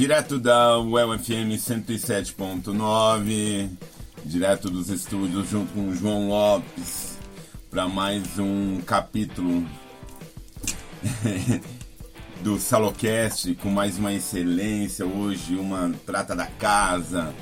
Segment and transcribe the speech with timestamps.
[0.00, 3.68] Direto da UEL FM 107.9,
[4.24, 7.18] direto dos estúdios, junto com o João Lopes,
[7.70, 9.68] para mais um capítulo
[12.40, 15.04] do Salocast, com mais uma excelência.
[15.04, 17.34] Hoje, uma prata da casa.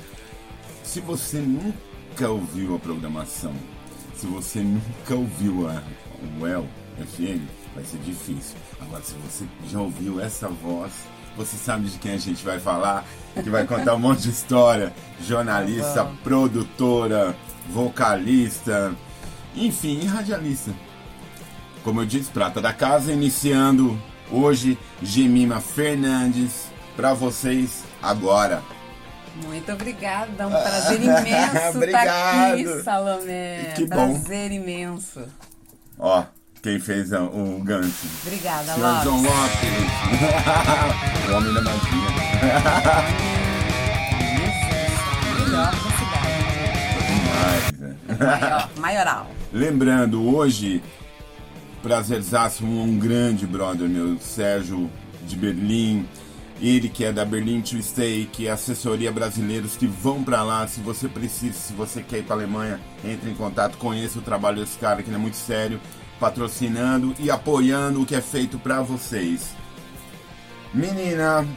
[0.83, 3.55] Se você nunca ouviu a programação,
[4.17, 5.81] se você nunca ouviu a
[6.37, 6.67] UEL
[6.97, 7.39] FM,
[7.73, 8.57] vai ser difícil.
[8.81, 10.91] Agora, se você já ouviu essa voz
[11.39, 14.93] você sabe de quem a gente vai falar, que vai contar um monte de história.
[15.25, 17.33] Jornalista, tá produtora,
[17.69, 18.93] vocalista,
[19.55, 20.71] enfim, radialista.
[21.81, 23.97] Como eu disse, Prata da Casa, iniciando
[24.29, 28.61] hoje Gemima Fernandes para vocês agora.
[29.45, 33.73] Muito obrigada, um prazer imenso estar tá aqui, Salomé.
[33.77, 34.55] Que prazer bom.
[34.55, 35.23] imenso.
[35.97, 36.25] Ó,
[36.61, 38.07] quem fez o gancho.
[38.25, 39.03] Obrigada, Senhor Lopes.
[39.03, 39.69] João Lopes.
[41.29, 41.79] o homem da magia.
[45.39, 46.39] Melhor da cidade.
[48.19, 49.31] Maior, maioral.
[49.53, 50.83] Lembrando, hoje,
[51.81, 54.89] prazerzaço, um grande brother meu, Sérgio
[55.23, 56.05] de Berlim.
[56.61, 60.67] Ele que é da Berlin to Stay, que é assessoria brasileiros que vão para lá.
[60.67, 64.59] Se você precisa, se você quer ir para Alemanha, entre em contato, conheça o trabalho
[64.59, 65.79] desse cara, que ele é muito sério
[66.19, 69.55] patrocinando e apoiando o que é feito para vocês.
[70.73, 71.47] Menina,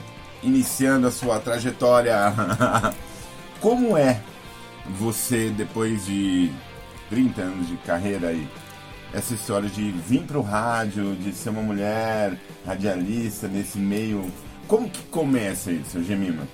[0.42, 2.16] iniciando a sua trajetória,
[3.60, 4.20] como é
[4.98, 6.50] você depois de
[7.10, 8.48] 30 anos de carreira aí?
[9.12, 14.32] Essa história de vir pro rádio, de ser uma mulher radialista nesse meio.
[14.66, 16.48] Como que começa isso, Gemima?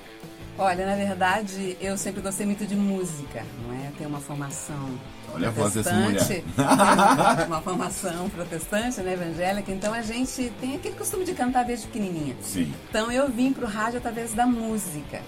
[0.59, 3.93] Olha, na verdade, eu sempre gostei muito de música, não é?
[3.97, 4.99] Tenho uma formação
[5.35, 6.45] Olha a voz dessa mulher.
[7.47, 12.37] uma formação protestante, né, evangélica, então a gente tem aquele costume de cantar desde pequenininha.
[12.43, 12.73] Sim.
[12.89, 15.23] Então eu vim pro rádio através da música.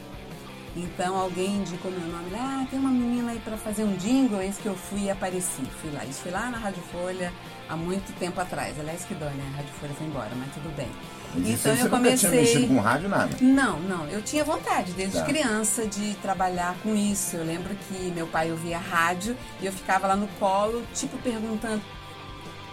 [0.77, 4.61] Então alguém indicou meu nome, ah, tem uma menina aí para fazer um jingle, esse
[4.61, 5.63] que eu fui e apareci.
[5.81, 7.33] Fui lá, isso foi lá na Rádio Folha
[7.69, 8.79] há muito tempo atrás.
[8.79, 9.51] Aliás, que dó, né?
[9.55, 10.89] A Rádio Folha foi embora, mas tudo bem.
[11.37, 12.31] Então eu comecei.
[12.31, 13.37] Nunca tinha com rádio nada?
[13.41, 14.07] Não, não.
[14.09, 15.25] Eu tinha vontade desde tá.
[15.25, 17.37] criança de trabalhar com isso.
[17.37, 21.83] Eu lembro que meu pai ouvia rádio e eu ficava lá no colo, tipo perguntando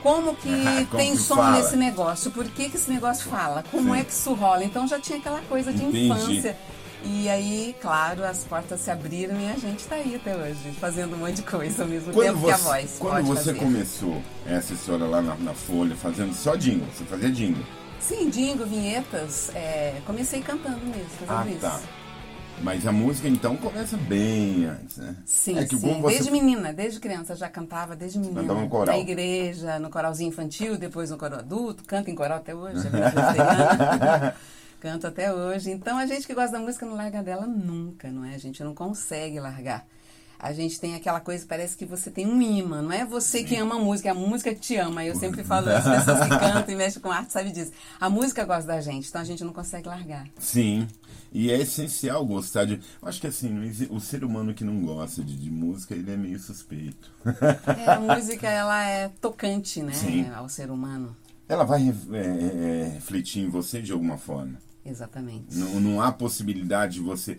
[0.01, 0.50] como que
[0.90, 1.57] como tem que som fala?
[1.57, 4.00] nesse negócio, por que, que esse negócio fala, como Sim.
[4.00, 4.63] é que isso rola.
[4.63, 6.06] Então já tinha aquela coisa de Entendi.
[6.07, 6.57] infância.
[7.03, 11.16] E aí, claro, as portas se abriram e a gente está aí até hoje, fazendo
[11.16, 12.96] um monte de coisa ao mesmo quando tempo você, que a voz.
[13.00, 13.59] Quando você fazer.
[13.59, 17.63] começou essa história lá na, na Folha, fazendo só jingle, você fazia jingle.
[18.07, 19.53] Sim, jingle, vinhetas.
[19.53, 21.59] É, comecei cantando mesmo, fazendo ah, isso.
[21.59, 21.81] Tá.
[22.62, 25.16] Mas a música então começa bem antes, né?
[25.25, 26.01] Sim, é que sim.
[26.01, 26.13] Você...
[26.13, 28.41] desde menina, desde criança já cantava, desde menina.
[28.41, 28.96] Cantava no coral.
[28.96, 32.88] Na igreja, no coralzinho infantil, depois no coral adulto, canto em coral até hoje.
[34.79, 35.72] canto até hoje.
[35.72, 38.35] Então a gente que gosta da música não larga dela nunca, não é?
[38.35, 39.85] A gente não consegue largar
[40.39, 43.55] a gente tem aquela coisa, parece que você tem um imã, não é você que
[43.55, 45.03] ama a música, é a música que te ama.
[45.03, 47.71] Eu sempre falo, as pessoas que cantam e mexem com arte sabem disso.
[47.99, 50.27] A música gosta da gente, então a gente não consegue largar.
[50.39, 50.87] Sim.
[51.31, 52.75] E é essencial gostar de.
[53.01, 53.51] Eu acho que assim,
[53.89, 57.11] o ser humano que não gosta de, de música, ele é meio suspeito.
[57.77, 59.93] É, a música, ela é tocante, né?
[59.93, 60.29] Sim.
[60.29, 61.15] Ao ser humano.
[61.49, 61.81] Ela vai
[62.13, 64.57] é, é, refletir em você de alguma forma.
[64.85, 65.57] Exatamente.
[65.57, 67.37] Não, não há possibilidade de você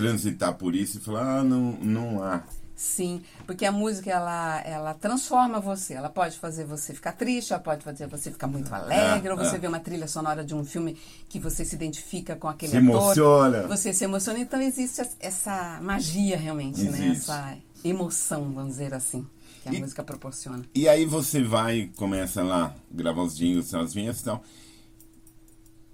[0.00, 2.42] transitar por isso e falar, ah, não, não há.
[2.74, 5.92] Sim, porque a música ela, ela transforma você.
[5.92, 9.36] Ela pode fazer você ficar triste, ela pode fazer você ficar muito alegre, é, ou
[9.36, 9.58] você é.
[9.58, 10.96] vê uma trilha sonora de um filme
[11.28, 12.88] que você se identifica com aquele se ator.
[12.88, 13.66] Emociona.
[13.66, 14.38] Você se emociona.
[14.38, 16.88] Então existe essa magia realmente, né?
[16.88, 17.28] existe.
[17.30, 17.58] né?
[17.76, 19.26] Essa emoção, vamos dizer assim,
[19.62, 20.64] que a e, música proporciona.
[20.74, 24.42] E aí você vai, começa lá, gravar os jingles, as vinhas e tal.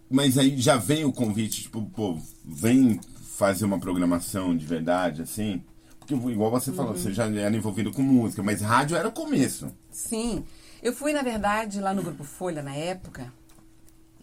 [0.08, 3.00] Mas aí já vem o convite, tipo, pô, vem
[3.36, 5.62] fazer uma programação de verdade, assim?
[5.98, 6.98] Porque, igual você falou, uhum.
[6.98, 9.70] você já era envolvido com música, mas rádio era o começo.
[9.91, 10.42] Sim.
[10.82, 13.30] Eu fui, na verdade, lá no Grupo Folha, na época.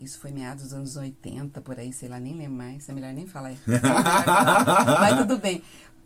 [0.01, 2.89] Isso foi meados dos anos 80, por aí, sei lá, nem lembro mais.
[2.89, 3.53] É melhor nem falar.
[4.99, 5.61] mas tudo bem.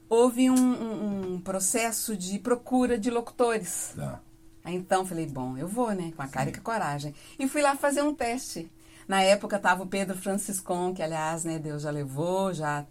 [0.09, 3.93] Houve um, um, um, processo de procura de locutores.
[3.95, 4.19] Tá.
[4.65, 6.11] Aí, então, falei, bom, eu vou, né?
[6.15, 6.51] Com a cara Sim.
[6.51, 7.15] e com a coragem.
[7.39, 8.69] E fui lá fazer um teste.
[9.07, 12.85] Na época estava o Pedro Franciscon, que aliás, né, Deus já levou, já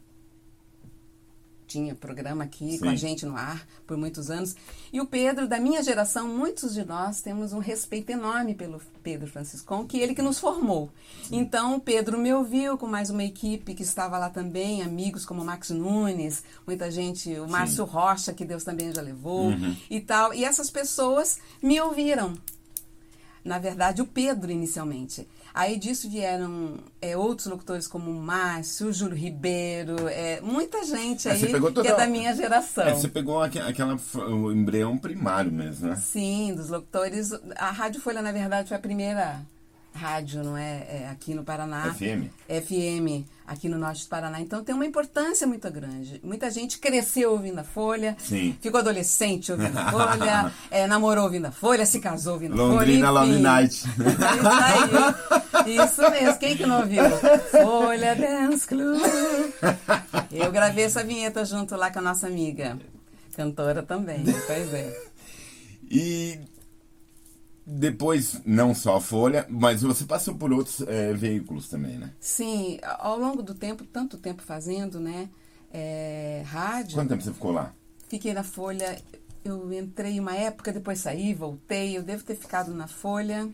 [1.67, 2.79] tinha programa aqui Sim.
[2.79, 4.55] com a gente no ar por muitos anos.
[4.93, 9.27] E o Pedro, da minha geração, muitos de nós temos um respeito enorme pelo Pedro
[9.27, 10.91] Franciscon, que ele que nos formou.
[11.25, 11.37] Sim.
[11.39, 15.43] Então, o Pedro me ouviu com mais uma equipe que estava lá também, amigos como
[15.43, 17.91] o Max Nunes, muita gente, o Márcio Sim.
[17.91, 19.77] Rocha, que Deus também já levou uhum.
[19.91, 20.33] e tal.
[20.33, 22.35] E essas pessoas me ouviram.
[23.45, 25.27] Na verdade, o Pedro inicialmente.
[25.59, 31.27] Aí disso vieram é, outros locutores como o Márcio, o Júlio Ribeiro, é, muita gente
[31.27, 32.85] É, aí que é da minha geração.
[32.85, 33.97] É, você pegou aque- aquela,
[34.29, 35.97] o embrião primário mesmo, né?
[35.97, 37.31] Sim, dos locutores.
[37.57, 39.41] A Rádio Folha, na verdade, foi a primeira
[39.97, 40.87] rádio, não é?
[40.89, 41.93] É, aqui no Paraná.
[41.95, 42.29] FM.
[42.49, 44.41] FM, aqui no norte do Paraná.
[44.41, 46.21] Então tem uma importância muito grande.
[46.23, 48.57] Muita gente cresceu ouvindo a Folha, Sim.
[48.61, 52.73] ficou adolescente ouvindo a Folha, é, namorou ouvindo a Folha, se casou ouvindo a Folha.
[52.73, 53.39] Londrina Love.
[53.39, 53.75] Night.
[53.89, 55.77] Isso aí.
[55.77, 56.39] Isso mesmo.
[56.39, 57.03] Quem que não ouviu?
[57.51, 59.01] Folha Dance Club.
[60.31, 62.79] Eu gravei essa vinheta junto lá com a nossa amiga.
[63.35, 65.07] Cantora também, pois é.
[65.91, 66.41] E
[67.67, 72.13] depois, não só a Folha, mas você passou por outros eh, veículos também, né?
[72.21, 75.29] Sim, ao longo do tempo, tanto tempo fazendo, né?
[75.77, 76.95] é, rádio.
[76.95, 77.75] Quanto tempo você ficou lá?
[78.09, 78.99] Fiquei na Folha,
[79.45, 81.97] eu entrei uma época, depois saí, voltei.
[81.97, 83.49] Eu devo ter ficado na Folha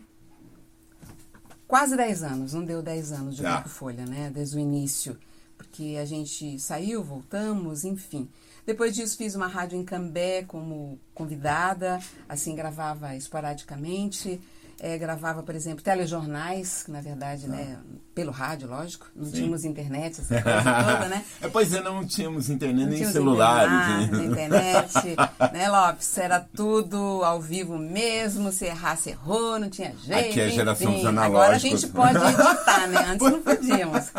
[1.67, 3.55] quase 10 anos, não deu 10 anos de Tá.
[3.55, 4.31] Grupo Folha, né?
[4.33, 5.17] Desde o início.
[5.57, 8.29] Porque a gente saiu, voltamos, enfim.
[8.65, 11.99] Depois disso fiz uma rádio em Cambé como convidada,
[12.29, 14.39] assim, gravava esporadicamente.
[14.79, 17.77] eh, gravava, por exemplo, telejornais, que na verdade, né,
[18.13, 19.31] pelo rádio, lógico, não Sim.
[19.31, 21.23] tínhamos internet, essa coisa toda, né?
[21.41, 24.03] É, pois é, não tínhamos internet Não nem tínhamos celulares.
[24.03, 25.15] internet, internet,
[25.53, 26.17] né, Lopes?
[26.17, 30.29] Era tudo ao vivo mesmo, se errasse, errou, não tinha jeito.
[30.31, 33.05] Aqui é geração dos Agora a gente pode editar, né?
[33.11, 34.11] Antes não podíamos.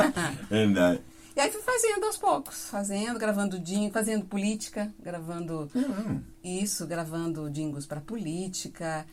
[0.48, 1.00] Verdade.
[1.36, 6.20] E aí fui fazendo aos poucos, fazendo, gravando dingo, fazendo política, gravando Hum.
[6.42, 9.04] isso, gravando dingos para política,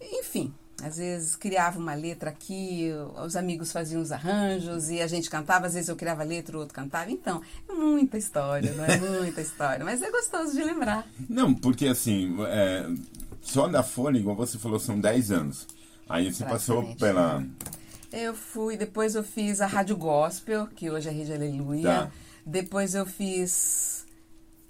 [0.00, 0.54] enfim.
[0.82, 2.90] Às vezes criava uma letra aqui,
[3.24, 6.56] os amigos faziam os arranjos e a gente cantava, às vezes eu criava a letra,
[6.56, 7.10] o outro cantava.
[7.10, 11.06] Então, é muita história, não é muita história, mas é gostoso de lembrar.
[11.28, 12.88] Não, porque assim, é,
[13.40, 15.66] só da Folha, igual você falou, são 10 anos.
[16.08, 17.44] Aí você passou pela.
[18.16, 21.82] Eu fui, depois eu fiz a Rádio Gospel, que hoje é Rede Aleluia.
[21.82, 22.10] Tá.
[22.46, 24.06] Depois eu fiz.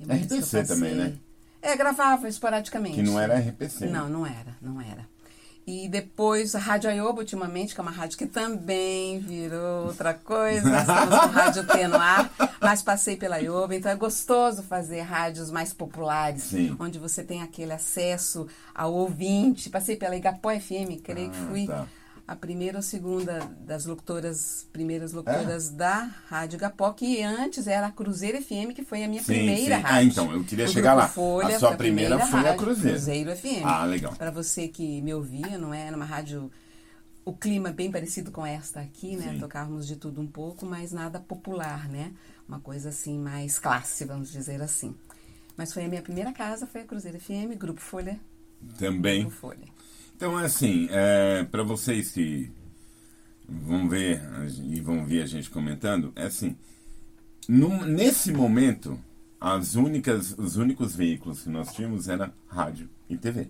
[0.00, 1.14] mais que eu RPC também, né?
[1.61, 2.96] É, gravava esporadicamente.
[2.96, 3.87] Que não era RPC.
[3.87, 5.06] Não, não era, não era.
[5.67, 10.69] E depois a Rádio Aioba, ultimamente, que é uma rádio que também virou outra coisa.
[10.69, 12.31] Nós estamos com Rádio T no ar,
[12.61, 16.76] mas passei pela Aioba, então é gostoso fazer rádios mais populares, Sim.
[16.79, 19.70] onde você tem aquele acesso ao ouvinte.
[19.70, 21.87] Passei pela Igapó FM, creio que Ah, fui tá.
[22.26, 25.17] A primeira ou segunda das locutoras, primeiras É?
[25.17, 29.35] locutoras da Rádio Igapó, que antes era a Cruzeiro FM, que foi a minha Sim,
[29.35, 29.82] primeira sim.
[29.85, 30.09] Ah, rádio.
[30.11, 31.06] então, eu queria O chegar lá.
[31.09, 32.97] Folha A sua foi primeira foi a rádio, Cruzeiro.
[32.97, 33.62] Cruzeiro FM.
[33.65, 34.15] Ah, legal.
[34.17, 35.87] Para você que me ouvia, não é?
[35.87, 36.50] Era uma rádio.
[37.26, 39.32] O clima é bem parecido com esta aqui, né?
[39.32, 39.38] Sim.
[39.41, 42.12] Tocávamos de tudo um pouco, mas nada popular, né?
[42.49, 44.94] Uma coisa assim mais classe, vamos dizer assim.
[45.56, 48.19] Mas foi a minha primeira casa, foi a Cruzeiro FM, Grupo Folha.
[48.79, 49.21] Também.
[49.23, 49.74] Grupo Folha.
[50.16, 52.50] Então, é assim, é, para vocês que
[53.49, 54.22] vão ver
[54.64, 56.56] e vão ver a gente comentando, é assim,
[57.49, 58.99] num- nesse momento,
[59.40, 63.49] as únicas, os únicos veículos que nós tínhamos era rádio e TV.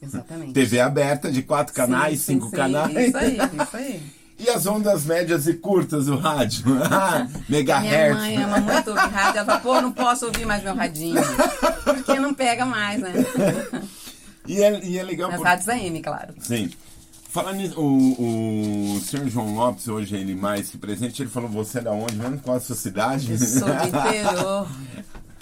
[0.00, 0.52] Exatamente.
[0.52, 3.08] TV aberta de quatro canais, Sim, sim, cinco sim, canais.
[3.08, 4.02] Isso aí, isso aí.
[4.36, 6.64] E as ondas médias e curtas do rádio?
[6.90, 8.18] Ah, Minha Megahertz.
[8.18, 9.38] mãe ama muito ouvir rádio.
[9.38, 11.22] Ela fala, pô, não posso ouvir mais meu radinho.
[11.84, 13.12] Porque não pega mais, né?
[14.46, 15.48] E é, e é legal Nas porque...
[15.48, 16.34] rádios AM, claro.
[16.40, 16.70] Sim.
[17.30, 21.78] Falando nisso, o, o senhor João Lopes, hoje ele mais que presente, ele falou, você
[21.78, 22.38] é da onde mesmo?
[22.38, 23.32] Qual a sua cidade?
[23.32, 24.68] Eu sou do interior.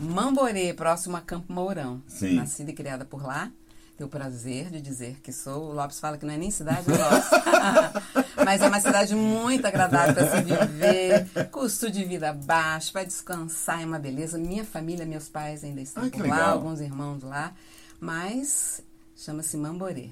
[0.01, 2.03] Mamborê, próximo a Campo Mourão.
[2.09, 2.35] Sim.
[2.37, 3.51] Nascida e criada por lá.
[3.97, 5.71] Tenho o prazer de dizer que sou.
[5.71, 7.37] O Lopes fala que não é nem cidade, gosto.
[8.43, 11.49] Mas é uma cidade muito agradável para se viver.
[11.51, 14.39] Custo de vida baixo, para descansar é uma beleza.
[14.39, 16.53] Minha família, meus pais ainda estão Ah, por lá, legal.
[16.55, 17.53] alguns irmãos lá.
[18.01, 18.83] Mas
[19.23, 20.11] chama-se Mamborê.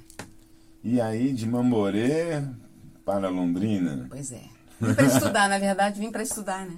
[0.85, 2.43] E aí, de Mamborê
[3.05, 4.07] para Londrina.
[4.09, 4.45] Pois é.
[4.81, 6.76] Vim para estudar, na verdade, vim para estudar, né?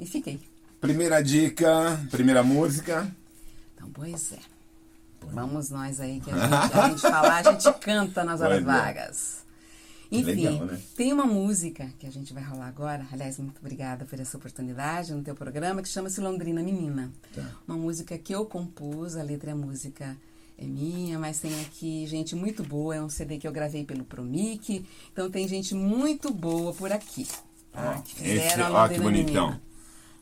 [0.00, 0.40] E fiquei.
[0.80, 3.08] Primeira dica, primeira música.
[3.74, 4.38] Então, pois é.
[5.32, 8.60] Vamos nós aí, que a gente, a gente falar, a gente canta nas horas é.
[8.60, 9.44] vagas.
[10.10, 10.80] Enfim, legal, né?
[10.96, 13.06] tem uma música que a gente vai rolar agora.
[13.10, 17.10] Aliás, muito obrigada por essa oportunidade no teu programa, que chama-se Londrina Menina.
[17.32, 17.48] Tá.
[17.66, 20.16] Uma música que eu compus, a letra e a música
[20.58, 22.94] é minha, mas tem aqui gente muito boa.
[22.96, 24.84] É um CD que eu gravei pelo Promic.
[25.12, 27.26] Então tem gente muito boa por aqui.
[27.72, 28.00] Tá?
[28.04, 29.46] Que esse- fizeram a ó, que bonitão.
[29.46, 29.62] Menina.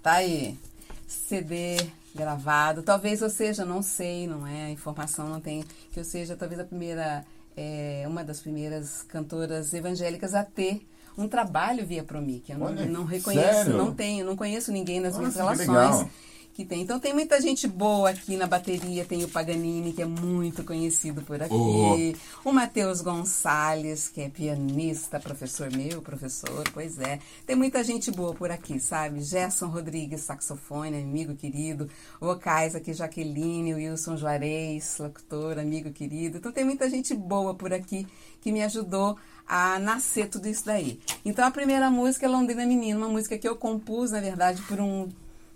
[0.02, 0.58] Tá aí.
[1.06, 1.76] CD
[2.14, 2.82] gravado.
[2.82, 4.64] Talvez eu seja, não sei, não é?
[4.66, 5.64] A informação não tem.
[5.92, 7.24] Que eu seja talvez a primeira,
[7.56, 10.86] é, uma das primeiras cantoras evangélicas a ter
[11.16, 12.50] um trabalho via Promic.
[12.50, 13.76] Eu não, Olha, não reconheço, sério?
[13.76, 16.06] não tenho, não conheço ninguém nas minhas relações.
[16.54, 16.82] Que tem.
[16.82, 19.04] Então tem muita gente boa aqui na bateria.
[19.04, 22.16] Tem o Paganini, que é muito conhecido por aqui.
[22.44, 22.48] Oh.
[22.48, 27.18] O Matheus Gonçalves, que é pianista, professor meu, professor, pois é.
[27.46, 29.22] Tem muita gente boa por aqui, sabe?
[29.22, 31.88] Gerson Rodrigues, saxofone, amigo querido.
[32.20, 36.38] Vocais aqui, Jaqueline, Wilson Juarez, locutor, amigo querido.
[36.38, 38.06] Então tem muita gente boa por aqui
[38.40, 39.16] que me ajudou
[39.46, 41.00] a nascer tudo isso daí.
[41.24, 44.80] Então a primeira música é Londrina Menina, uma música que eu compus, na verdade, por
[44.80, 45.08] um,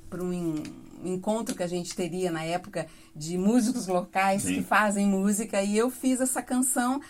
[0.09, 0.63] por um
[1.05, 4.55] encontro que a gente teria na época de músicos locais Sim.
[4.55, 7.01] que fazem música e eu fiz essa canção.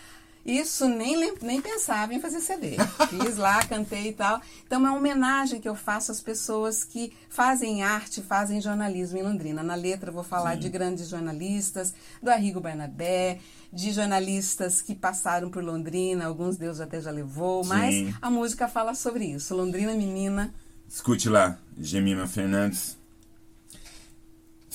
[0.45, 2.77] Isso nem, nem pensava em fazer CD.
[3.09, 4.41] Fiz lá, cantei e tal.
[4.65, 9.23] Então é uma homenagem que eu faço às pessoas que fazem arte, fazem jornalismo em
[9.23, 9.61] Londrina.
[9.61, 13.39] Na letra eu vou falar de grandes jornalistas, do Arrigo Barnabé,
[13.73, 18.13] de jornalistas que passaram por Londrina, alguns Deus até já levou, mas Sim.
[18.21, 19.53] a música fala sobre isso.
[19.53, 20.53] Londrina Menina,
[20.89, 22.97] Escute lá, Gemima Fernandes.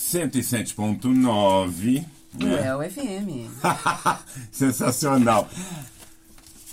[0.03, 2.05] 107.9.
[2.33, 2.67] do né?
[2.67, 3.51] El FM.
[4.51, 5.49] Sensacional.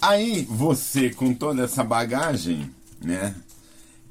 [0.01, 3.35] Aí você, com toda essa bagagem, né?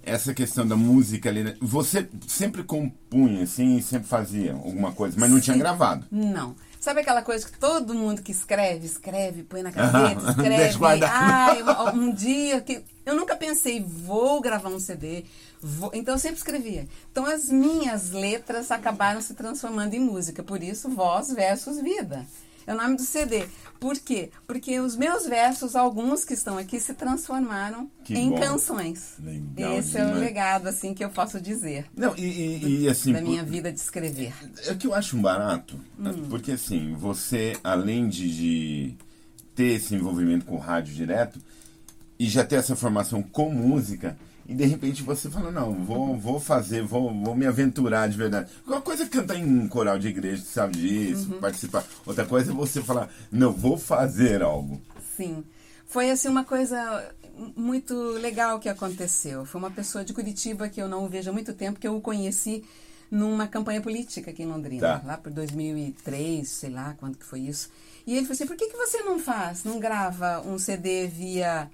[0.03, 5.31] Essa questão da música ali, né, você sempre compunha, assim, sempre fazia alguma coisa, mas
[5.31, 5.61] não tinha Sim.
[5.61, 6.07] gravado.
[6.11, 6.57] Não.
[6.81, 11.05] Sabe aquela coisa que todo mundo que escreve, escreve, põe na gaveta, escreve.
[11.05, 12.83] Ai, um, um dia que.
[13.05, 15.25] Eu nunca pensei, vou gravar um CD.
[15.63, 16.87] Vou- Então eu sempre escrevia.
[17.11, 20.43] Então as minhas letras acabaram se transformando em música.
[20.43, 22.25] Por isso, voz versus vida.
[22.67, 23.47] É o nome do CD.
[23.81, 24.31] Por quê?
[24.47, 28.39] Porque os meus versos, alguns que estão aqui, se transformaram Que em bom.
[28.41, 29.15] canções.
[29.19, 30.21] Legal Esse é o demais.
[30.23, 33.13] legado, assim, que eu posso dizer Não, e, e- e, assim.
[33.15, 34.35] da minha por- vida de escrever.
[34.67, 36.27] É que eu acho um barato, Hum.
[36.29, 38.95] porque assim, você, além de, de
[39.55, 41.41] ter esse envolvimento com o rádio direto,
[42.19, 46.41] e já ter essa formação com música, e de repente você fala, não, vou, vou
[46.41, 48.51] fazer, vou, vou me aventurar de verdade.
[48.67, 51.39] Uma coisa é cantar em um coral de igreja, você sabe disso, Uhum.
[51.41, 51.85] participar.
[52.07, 54.81] Outra coisa é você falar, não, vou fazer algo.
[55.17, 55.45] Sim.
[55.87, 57.13] Foi assim uma coisa
[57.57, 59.45] muito legal que aconteceu.
[59.45, 62.01] Foi uma pessoa de Curitiba que eu não vejo há muito tempo, que eu o
[62.01, 62.65] conheci
[63.11, 65.03] numa campanha política aqui em Londrina, Tá.
[65.07, 67.71] lá por 2003, sei lá quando que foi isso.
[68.07, 71.71] E ele falou assim: por que, que você não faz, não grava um CD via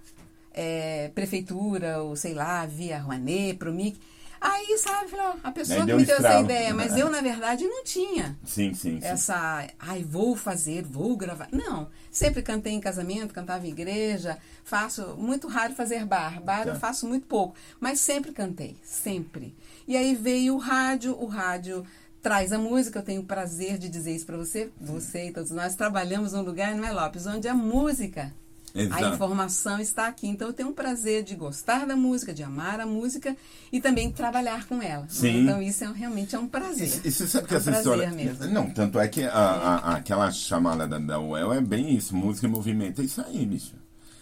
[0.54, 3.98] eh, prefeitura, ou sei lá, via Rouanet, Promic?
[4.40, 5.10] Aí, sabe,
[5.42, 6.44] a pessoa Aí que me deu essa estralo.
[6.44, 9.06] ideia, mas eu, na verdade, não tinha Sim, sim, sim.
[9.06, 11.48] essa, ai, vou fazer, vou gravar.
[11.50, 16.74] Não, sempre cantei em casamento, cantava em igreja, faço, muito raro fazer bar, bar eu
[16.74, 16.78] Tá.
[16.78, 19.54] faço muito pouco, mas sempre cantei, sempre.
[19.88, 21.82] E aí veio o rádio, o rádio
[22.20, 25.52] traz a música, eu tenho o prazer de dizer isso para você, você e todos
[25.52, 28.30] nós trabalhamos num lugar, não é Lopes, onde a música
[28.74, 29.14] a Exato.
[29.14, 30.26] informação está aqui.
[30.26, 33.36] Então eu tenho um prazer de gostar da música, de amar a música
[33.72, 35.02] e também trabalhar com ela.
[35.02, 35.08] né?
[35.08, 35.42] Sim.
[35.42, 36.88] Então isso é, realmente é um prazer.
[37.04, 38.10] E, e você sabe que É um essa história.
[38.10, 38.46] mesmo.
[38.48, 42.46] Não, tanto é que a, a- aquela chamada da, da UEL é bem isso, música
[42.46, 43.00] e movimento.
[43.00, 43.74] É isso aí, bicho.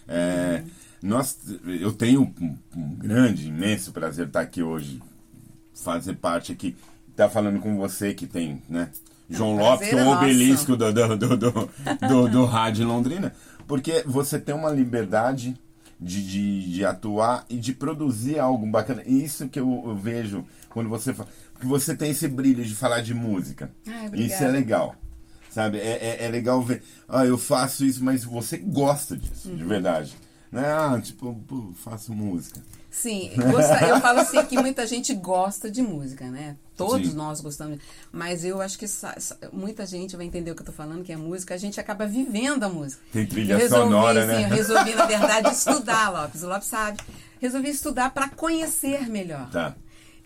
[0.06, 0.62] É,
[1.02, 5.00] nós, eu tenho um, um grande, imenso prazer estar aqui hoje,
[5.74, 6.76] fazer parte aqui,
[7.10, 8.90] estar falando com você que tem, né?
[9.30, 13.34] João o Lopes, que é o é obelisco do, do, do, do, rádio Londrina,
[13.72, 15.58] porque você tem uma liberdade
[15.98, 19.02] de, de, de atuar e de produzir algo bacana.
[19.06, 21.30] E Isso que eu, eu vejo quando você fala.
[21.54, 23.70] Porque você tem esse brilho de falar de música.
[23.86, 24.44] Ai, isso obrigada.
[24.44, 24.96] é legal.
[25.48, 25.78] Sabe?
[25.78, 26.82] É, é, é legal ver.
[27.08, 29.56] Ah, eu faço isso, mas você gosta disso, Uhum.
[29.56, 30.14] de verdade.
[30.50, 32.60] Não é, ah, tipo, pô, faço música.
[32.92, 33.30] Sim,
[33.88, 36.56] eu falo assim que muita gente gosta de música, né?
[36.76, 37.16] Todos Sim.
[37.16, 37.78] nós gostamos.
[38.12, 38.84] Mas eu acho que
[39.50, 42.06] muita gente vai entender o que eu tô falando, que é música, a gente acaba
[42.06, 43.02] vivendo a música.
[43.10, 44.36] Tem trilha resolvi, sonora, né?
[44.36, 46.42] sim, eu resolvi, na verdade, estudar, Lopes.
[46.42, 46.98] O Lopes sabe.
[47.40, 49.48] Resolvi estudar para conhecer melhor.
[49.50, 49.74] Tá.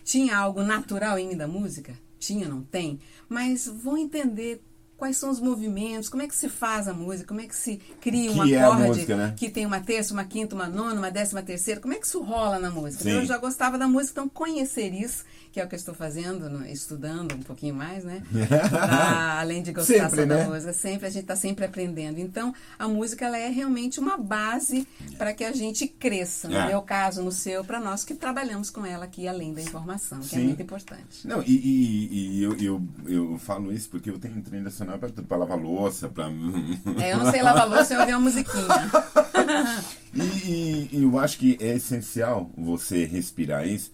[0.03, 1.93] Tinha algo natural em mim da música?
[2.19, 2.99] Tinha, não tem?
[3.29, 4.61] Mas vou entender
[4.97, 7.77] quais são os movimentos, como é que se faz a música, como é que se
[8.01, 9.33] cria um Que é acorde música, né?
[9.37, 12.21] que tem uma terça, uma quinta, uma nona, uma décima terceira, como é que isso
[12.21, 13.03] rola na música?
[13.03, 13.09] Sim.
[13.09, 15.93] Então, eu já gostava da música, então conhecer isso, que é o que eu estou
[15.93, 18.21] fazendo, no- estudando um pouquinho mais, né?
[18.69, 20.47] Pra, além de gostar Sempre, só da né?
[20.47, 22.19] música, sempre a gente está sempre aprendendo.
[22.19, 24.87] Então, a música ela é realmente uma base
[25.17, 26.47] para que a gente cresça.
[26.47, 26.67] No É.
[26.67, 30.35] meu caso, no seu, para nós que trabalhamos com ela aqui além da informação, que
[30.35, 30.45] é Sim.
[30.45, 31.27] muito importante.
[31.27, 35.09] Não, e, e- e eu, eu, eu falo isso porque eu tenho trilha sonora pra
[35.09, 36.25] tudo, pra lavar louça, pra.
[37.01, 38.67] É, eu não sei lavar louça, eu ouvi uma musiquinha.
[40.13, 43.91] E, e- eu acho que é essencial você respirar isso,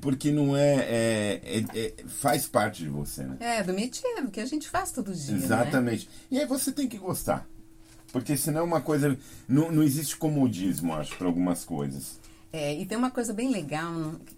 [0.00, 0.74] porque não é.
[0.76, 3.36] é- é- é- faz parte de você, né?
[3.40, 5.34] É, do métier, o que a gente faz todo dia.
[5.34, 5.44] Né?
[5.44, 6.08] Exatamente.
[6.30, 7.46] E aí você tem que gostar.
[8.12, 9.16] Porque senão é uma coisa.
[9.48, 12.18] Não, não existe comodismo, acho, para algumas coisas.
[12.52, 13.92] É, e tem uma coisa bem legal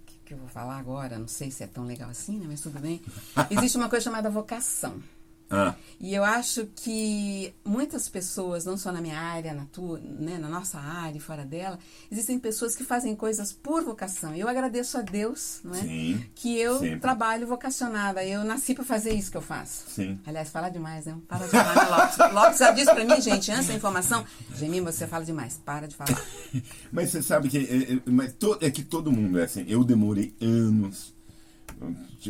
[0.06, 2.46] que, que eu vou falar agora, não sei se é tão legal assim, né?
[2.48, 3.00] Mas tudo bem.
[3.50, 5.02] Existe uma coisa chamada vocação.
[5.50, 10.38] Ah, E eu acho que muitas pessoas, não só na minha área, na tua, né,
[10.38, 11.78] na nossa área e fora dela,
[12.10, 14.34] existem pessoas que fazem coisas por vocação.
[14.34, 15.80] Eu agradeço a Deus, não é?
[15.82, 17.00] Sim, que eu sempre.
[17.00, 18.24] trabalho vocacionada.
[18.24, 19.84] Eu nasci para fazer isso que eu faço.
[19.88, 20.18] sim.
[20.24, 21.16] Aliás, fala demais, né?
[21.28, 22.18] Para de falar, né, Lopes?
[22.32, 24.24] Lopes já disse pra mim, gente, antes da informação,
[24.56, 26.22] Gemim, você fala demais, para de falar.
[26.92, 29.64] Mas você sabe que é, é- mas to- é que todo mundo é assim.
[29.68, 31.12] Eu demorei anos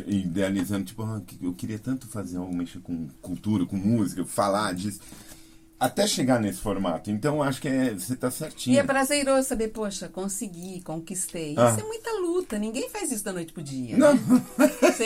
[0.07, 4.99] idealizando, tipo, ah, eu queria tanto fazer algo, mexer com cultura, com música, falar disso.
[5.79, 7.09] Até chegar nesse formato.
[7.09, 8.75] Então, acho que é, você tá certinho.
[8.75, 11.55] E é prazeroso saber, poxa, consegui, conquistei.
[11.57, 11.71] Ah.
[11.71, 13.97] Isso é muita luta, ninguém faz isso da noite pro dia.
[13.97, 14.13] Não.
[14.13, 14.21] Né?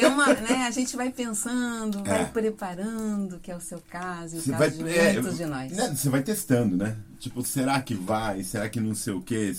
[0.02, 0.66] É uma, né?
[0.68, 2.25] A gente vai pensando, vai É.
[2.25, 5.46] preparando, que é o seu caso e o Você caso vai, de é, muitos de
[5.46, 5.72] nós.
[5.72, 6.98] né, você vai testando, né?
[7.20, 8.44] Tipo, será que vai?
[8.44, 9.54] Será que não sei o quê?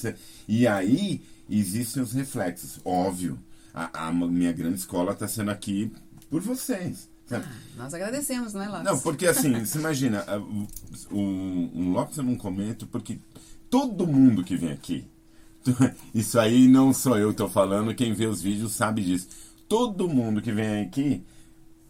[0.47, 2.79] E aí existem os reflexos.
[2.85, 3.39] Óbvio,
[3.77, 5.93] a, a minha grande escola está sendo aqui
[6.31, 7.11] por vocês.
[7.31, 7.43] Ah,
[7.77, 8.85] nós agradecemos, não é, Lopes?
[8.85, 10.25] Não, porque assim, você imagina,
[11.11, 13.19] o, o Lopes eu não comento, porque
[13.69, 15.07] todo mundo que vem aqui,
[16.15, 19.29] isso aí não sou eu que tô falando, quem vê os vídeos sabe disso.
[19.69, 21.23] Todo mundo que vem aqui,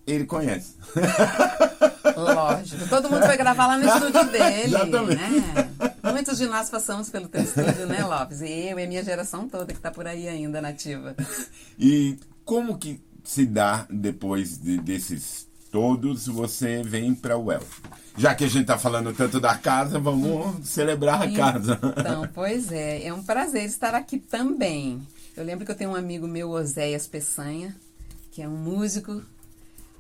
[0.07, 0.75] ele conhece.
[2.17, 2.89] Lógico.
[2.89, 4.65] Todo mundo foi gravar lá no estúdio dele.
[4.65, 5.17] Exatamente.
[5.23, 5.71] Né?
[6.13, 8.41] Muitos de nós passamos pelo teu estúdio, né, Lopes?
[8.41, 11.15] E eu e a minha geração toda que tá por aí ainda, nativa.
[11.79, 17.63] E como que se dá depois de- desses todos, você vem para o El?
[18.17, 21.79] Já que a gente tá falando tanto da casa, vamos celebrar a casa.
[21.99, 25.07] Então, pois é, é um prazer estar aqui também.
[25.37, 27.77] Eu lembro que eu tenho um amigo meu, Oséias Peçanha,
[28.31, 29.21] que é um músico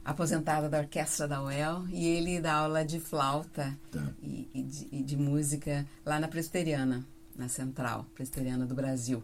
[0.07, 4.01] aposentado da orquestra da UEL, e ele dá aula de flauta Tá.
[4.23, 7.05] e, e de, e de música lá na Presbiteriana,
[7.37, 9.23] na Central Presbiteriana do Brasil.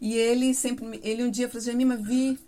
[0.00, 2.38] E ele sempre, ele um dia falou assim, Jamima, vi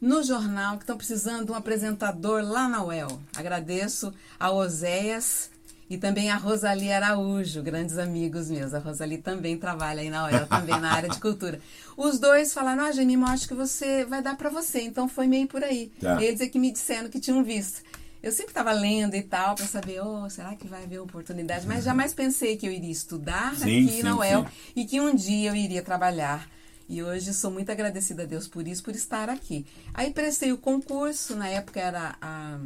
[0.00, 3.20] no jornal que estão precisando de um apresentador lá na UEL.
[3.36, 5.50] Agradeço a Oséias
[5.90, 8.74] e também a Rosali Araújo, grandes amigos meus.
[8.74, 11.58] A Rosali também trabalha aí na UEL, também na área de cultura.
[11.96, 14.82] Os dois falaram, ah, Jamima, eu acho que você vai dar para você.
[14.82, 15.90] Então foi meio por aí.
[16.00, 16.22] Tá.
[16.22, 17.82] Eles é que me disseram que tinham visto.
[18.22, 21.66] Eu sempre estava lendo e tal para saber, oh, será que vai haver oportunidade?
[21.66, 24.50] Mas jamais pensei que eu iria estudar Sim, aqui sim, na UEL sim.
[24.74, 26.50] e que um dia eu iria trabalhar.
[26.88, 29.64] E hoje sou muito agradecida a Deus por isso, por estar aqui.
[29.94, 32.58] Aí prestei o concurso, na época era a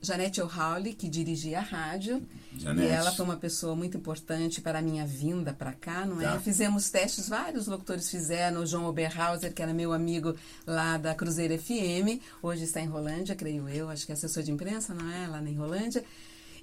[0.00, 2.22] Janete O'Hawley, que dirigia a rádio.
[2.56, 2.88] Janete.
[2.88, 6.24] E ela foi uma pessoa muito importante para a minha vinda para cá, não é?
[6.24, 6.40] Tá.
[6.40, 8.62] Fizemos testes, vários locutores fizeram.
[8.62, 13.34] O João Oberhauser, que era meu amigo lá da Cruzeiro FM, hoje está em Rolândia,
[13.34, 15.26] creio eu, acho que é assessor de imprensa, não é?
[15.26, 16.04] Lá em Rolândia.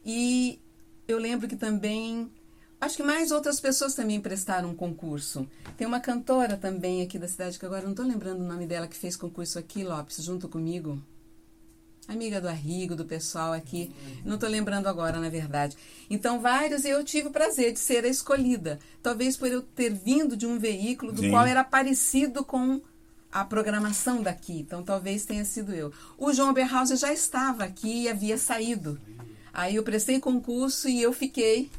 [0.05, 0.59] E
[1.07, 2.31] eu lembro que também.
[2.79, 5.47] Acho que mais outras pessoas também prestaram um concurso.
[5.77, 8.87] Tem uma cantora também aqui da cidade, que agora não estou lembrando o nome dela,
[8.87, 11.01] que fez concurso aqui, Lopes, junto comigo.
[12.07, 13.91] Amiga do Arrigo, do pessoal aqui.
[14.23, 15.75] Não estou lembrando agora, na verdade.
[16.09, 18.79] Então, vários, e eu tive o prazer de ser a escolhida.
[19.01, 21.31] Talvez por eu ter vindo de um veículo do Sim.
[21.31, 22.79] qual era parecido com
[23.31, 24.59] a programação daqui.
[24.59, 25.91] Então, talvez tenha sido eu.
[26.17, 28.99] O João Berhauser já estava aqui e havia saído.
[29.51, 31.69] Aí eu prestei concurso e eu fiquei.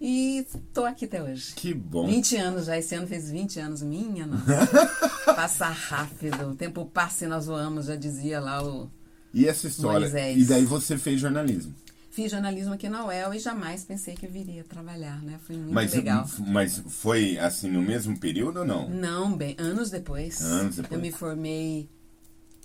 [0.00, 1.54] E estou aqui até hoje.
[1.54, 2.06] Que bom.
[2.06, 4.66] 20 anos já, esse ano fez 20 anos, minha nossa.
[5.36, 8.90] Passa rápido, o tempo passa e nós voamos, já dizia lá o.
[9.32, 10.00] E essa história?
[10.00, 10.38] Moisés.
[10.42, 11.74] E daí você fez jornalismo.
[12.10, 15.38] Fiz jornalismo aqui na UEL e jamais pensei que eu viria trabalhar, né?
[15.46, 16.28] Foi muito Mas, legal.
[16.48, 18.90] mas foi assim no mesmo período ou não?
[18.90, 20.40] Não, bem, anos depois.
[20.42, 20.92] Anos depois.
[20.92, 21.88] Eu me formei,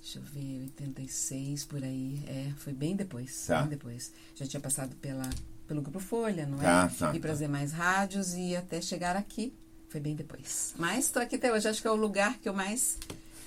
[0.01, 2.23] deixa eu ver, 86 por aí.
[2.28, 3.45] É, foi bem depois.
[3.45, 3.62] Tá.
[3.62, 4.12] Bem depois.
[4.36, 5.30] Já tinha passado pela,
[5.67, 6.63] pelo Grupo Folha, não é?
[6.63, 7.34] Tá, tá, E para tá.
[7.34, 9.54] as demais rádios e até chegar aqui.
[9.89, 10.73] Foi bem depois.
[10.80, 11.67] Mas estou aqui até hoje.
[11.67, 12.97] Acho que é o lugar que eu mais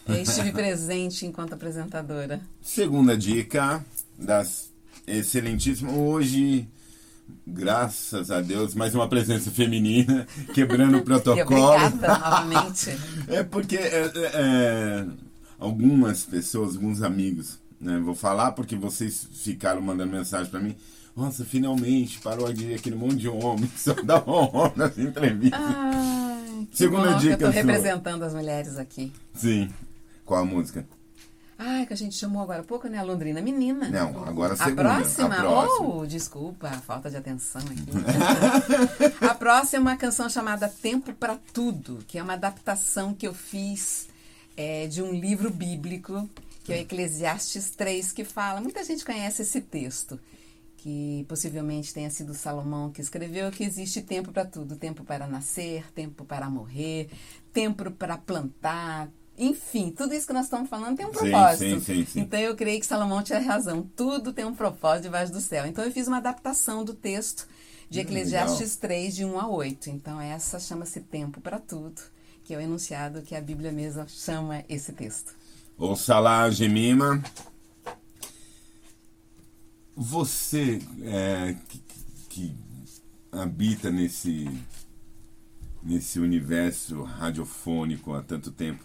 [0.09, 2.41] eh, estive presente enquanto apresentadora.
[2.63, 3.85] Segunda dica
[4.19, 4.71] das
[5.07, 5.95] excelentíssimas.
[5.95, 6.69] Hoje,
[7.47, 11.61] graças a Deus, mais uma presença feminina, quebrando o E protocolo.
[11.67, 12.97] obrigada novamente.
[13.29, 15.07] É porque é, é, é,
[15.59, 20.75] algumas pessoas, alguns amigos, né, vou falar porque vocês ficaram mandando mensagem pra mim.
[21.17, 25.61] Nossa, finalmente parou de ir aquele monte de homem só dá honra nas entrevistas.
[26.71, 27.61] Que Segunda bom, dica Eu estou sua.
[27.63, 29.13] representando as mulheres aqui.
[29.35, 29.69] Sim.
[30.29, 30.87] Qual a música?
[31.57, 32.99] Ai, que a gente chamou agora há pouco, né?
[32.99, 33.89] A Londrina Menina.
[33.89, 34.83] Não, agora a A segunda.
[34.83, 35.35] próxima?
[35.35, 35.89] A próxima.
[35.89, 39.25] Oh, desculpa, a falta de atenção aqui.
[39.27, 43.33] a próxima é uma canção chamada Tempo para Tudo, que é uma adaptação que eu
[43.33, 44.07] fiz
[44.55, 46.29] é, de um livro bíblico,
[46.63, 48.61] que é o Eclesiastes 3, que fala.
[48.61, 50.21] Muita gente conhece esse texto,
[50.77, 55.91] que possivelmente tenha sido Salomão que escreveu, que existe tempo para tudo: tempo para nascer,
[55.93, 57.09] tempo para morrer,
[57.51, 61.59] tempo para plantar Enfim, tudo isso que nós estamos falando tem um propósito.
[61.59, 62.21] sim, sim, sim.
[62.21, 63.89] Então eu creio que Salomão tinha razão.
[63.95, 65.67] Tudo tem um propósito debaixo do céu.
[65.67, 67.47] Então eu fiz uma adaptação do texto
[67.89, 69.91] de Hum, Eclesiastes 3, de 1 a 8.
[69.91, 72.01] Então essa chama-se Tempo para Tudo,
[72.45, 75.35] que é o enunciado que a Bíblia mesma chama esse texto.
[75.77, 77.23] Ouça lá, Gemima.
[79.97, 81.83] Você é, que,
[82.29, 82.55] que
[83.33, 84.49] habita nesse,
[85.83, 88.85] nesse universo radiofônico há tanto tempo,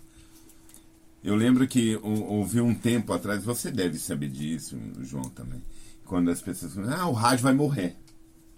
[1.24, 5.64] eu lembro que ou- houve um tempo atrás, você deve saber disso, João também,
[6.06, 7.96] quando as pessoas falam, ah, o rádio vai morrer.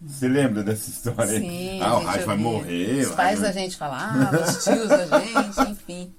[0.01, 1.39] Você lembra dessa história?
[1.39, 3.05] Sim, ah, o rádio vai morrer.
[3.07, 6.13] Os pais da gente falavam, os tios da gente, enfim.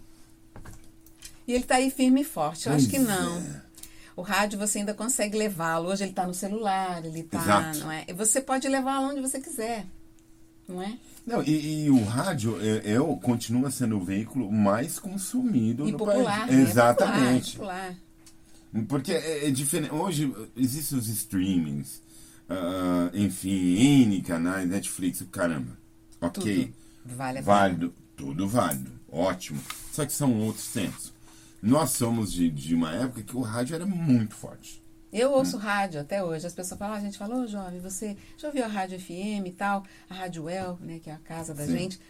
[1.47, 2.69] E ele está aí firme e forte.
[2.69, 3.39] Eu acho que Pois não.
[3.39, 3.63] é.
[4.17, 5.91] O rádio você ainda consegue levá-lo.
[5.91, 8.05] Hoje ele está no celular, ele está, não é?
[8.09, 9.85] E você pode levá-lo onde você quiser,
[10.67, 10.97] não é?
[11.27, 15.99] Não, e, e o rádio é, é, continua sendo o veículo mais consumido E no
[15.99, 16.57] popular, país.
[16.57, 16.63] né?
[16.63, 17.53] Exatamente.
[17.57, 17.95] Popular,
[18.73, 18.87] popular.
[18.89, 19.93] Porque é, é diferente.
[19.93, 22.01] Hoje existem os streamings,
[22.49, 25.77] ah, enfim, N canais, Netflix, caramba.
[26.21, 26.73] Ok.
[27.03, 27.43] Tudo vale.
[27.43, 29.61] Válido, tudo válido, ótimo.
[29.93, 31.13] Só que são outros tempos.
[31.61, 34.81] Nós somos de, de uma época que o rádio era muito forte.
[35.19, 35.35] Eu Hum.
[35.35, 36.47] ouço rádio até hoje.
[36.47, 39.53] As pessoas falam, a gente fala, ô jovem, você já ouviu a rádio FM e
[39.53, 39.85] tal?
[40.11, 41.73] A Rádio El, né, que é a casa da Sim.
[41.79, 42.01] gente.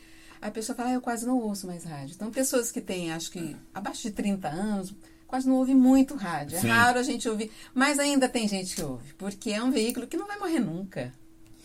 [0.40, 2.14] A pessoa fala, ah, eu quase não ouço mais rádio.
[2.14, 4.94] Então, pessoas que têm, acho que, abaixo de 30 anos,
[5.26, 6.56] quase não ouvem muito rádio.
[6.58, 6.68] É Sim.
[6.68, 7.50] raro a gente ouvir.
[7.74, 11.12] Mas ainda tem gente que ouve, porque é um veículo que não vai morrer nunca.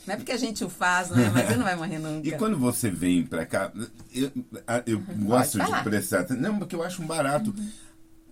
[0.08, 1.30] Não é porque a gente o faz, né?
[1.32, 2.27] Mas ele não vai morrer nunca.
[2.27, 3.71] E quando você vem pra cá,
[4.13, 4.32] eu,
[4.88, 5.69] eu gosto de.
[5.71, 5.84] Uhum.
[5.84, 6.41] prestar atenção.
[6.41, 7.54] Não, porque eu acho um barato.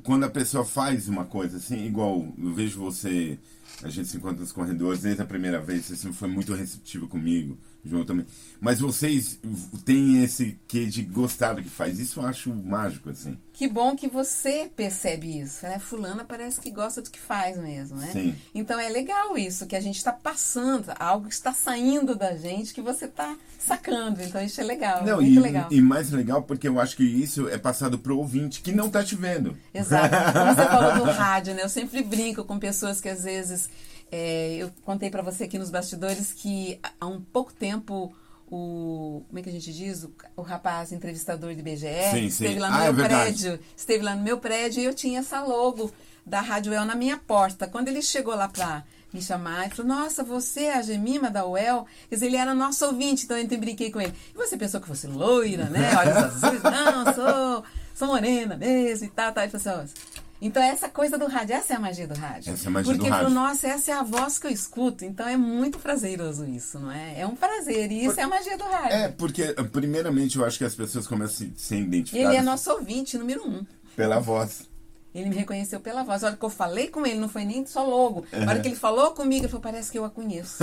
[0.03, 3.37] Quando a pessoa faz uma coisa assim, igual eu vejo você,
[3.83, 7.07] a gente se encontra nos corredores, desde a primeira vez, você sempre foi muito receptivo
[7.07, 8.25] comigo, João também.
[8.59, 9.39] Mas vocês
[9.85, 11.99] têm esse que de gostar do que faz.
[11.99, 13.37] Isso eu acho mágico, assim.
[13.53, 15.65] Que bom que você percebe isso.
[15.65, 15.79] Né?
[15.79, 18.09] Fulana parece que gosta do que faz mesmo, né?
[18.11, 18.35] Sim.
[18.53, 22.73] Então é legal isso, que a gente está passando, algo que está saindo da gente
[22.73, 24.21] que você está sacando.
[24.21, 25.67] Então isso é legal, Não, muito e, legal.
[25.71, 29.03] e mais legal porque eu acho que isso é passado pro ouvinte que não tá
[29.03, 29.57] te vendo.
[29.73, 30.15] Exato.
[30.33, 31.63] Como você falou do rádio, né?
[31.63, 33.69] Eu sempre brinco com pessoas que às vezes.
[34.11, 38.13] É, eu contei para você aqui nos bastidores que há um pouco tempo
[38.51, 39.23] o.
[39.27, 40.03] Como é que a gente diz?
[40.03, 42.25] O, o rapaz entrevistador de BGE Sim, sim.
[42.27, 43.23] esteve lá no Ah, é meu verdade.
[43.43, 43.59] prédio.
[43.77, 45.91] Esteve lá no meu prédio e eu tinha essa logo
[46.25, 47.67] da Rádio El na minha porta.
[47.67, 51.45] Quando ele chegou lá pra me chamar, ele falou, nossa, você é a Gemima da
[51.45, 51.85] UEL?
[52.07, 54.13] Quer dizer, ele era nosso ouvinte, então eu e brinquei com ele.
[54.33, 55.95] E você pensou que fosse loira, né?
[55.97, 56.61] Olhos azuis?
[56.63, 57.63] Não, sou,
[57.95, 59.43] sou morena mesmo e tal, tal.
[59.43, 59.93] Ele falou assim,
[60.41, 62.53] então essa coisa do rádio, essa é a magia do rádio.
[62.53, 63.29] Essa é a magia Porque do rádio.
[63.31, 67.19] nossa, essa é a voz que eu escuto, então é muito prazeroso isso, não é?
[67.21, 68.95] É um prazer, e isso é a magia do rádio.
[68.97, 72.41] É, porque primeiramente eu acho que as pessoas começam a se- ser identificadas Ele é
[72.41, 73.65] nosso ouvinte número um.
[73.95, 74.67] pela voz.
[75.13, 76.23] Ele me reconheceu pela voz.
[76.23, 78.25] A hora que eu falei com ele, não foi nem só logo.
[78.31, 80.57] A hora que ele falou comigo, ele falou, parece que eu a conheço.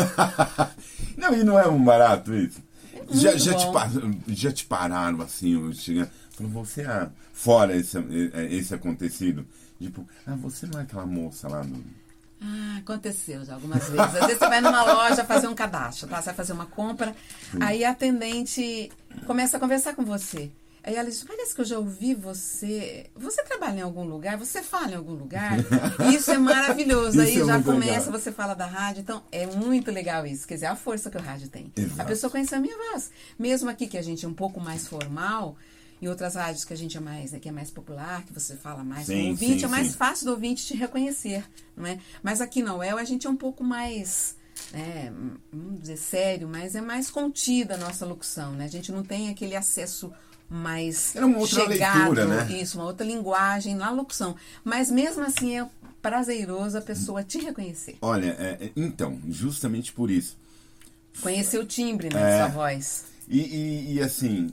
[1.19, 2.63] não, e não é um barato isso?
[3.11, 3.67] já, muito já, te,
[4.29, 7.99] já te pararam assim, chegando, falou, você é fora esse,
[8.51, 9.45] esse acontecido?
[9.81, 11.83] Tipo, ah, você não é aquela moça lá no.
[12.41, 13.99] Ah, aconteceu já algumas vezes.
[13.99, 16.17] Às vezes você vai numa loja fazer um cadastro, tá?
[16.21, 17.15] Você vai fazer uma compra,
[17.61, 18.91] aí a atendente
[19.27, 20.51] começa a conversar com você.
[20.87, 23.11] Aí ela diz, parece que eu já ouvi você.
[23.17, 24.39] Você trabalha em algum lugar?
[24.39, 25.57] Você fala em algum lugar?
[26.15, 27.21] Isso é maravilhoso.
[27.21, 28.13] Isso aí é já começa, legal.
[28.13, 29.01] você fala da rádio.
[29.01, 30.47] Então, é muito legal isso.
[30.47, 31.73] Quer dizer, a força que o rádio tem.
[31.77, 32.03] Exato.
[32.03, 33.11] A pessoa conhece a minha voz.
[33.37, 35.57] Mesmo aqui que a gente é um pouco mais formal,
[36.01, 38.55] em outras rádios que a gente é mais, né, que é mais popular, que você
[38.57, 39.93] fala mais Sim, com o ouvinte, sim, é mais sim.
[39.95, 41.45] fácil do ouvinte te reconhecer,
[41.77, 41.99] não é?
[42.23, 44.37] Mas aqui na UEL a gente é um pouco mais,
[44.73, 45.13] né,
[45.53, 48.65] vamos dizer, sério, mas é mais contida a nossa locução, né?
[48.65, 50.13] A gente não tem aquele acesso
[50.49, 52.61] mais É uma outra chegado, leitura, né?
[52.61, 54.37] isso, uma outra linguagem na locução.
[54.63, 55.67] Mas mesmo assim é
[56.01, 57.97] prazeroso a pessoa te reconhecer.
[58.01, 60.39] Olha, é, é, então, justamente por isso.
[61.21, 62.39] Conhecer o timbre né, É.
[62.39, 63.05] da sua voz.
[63.29, 64.49] E, e, e, assim,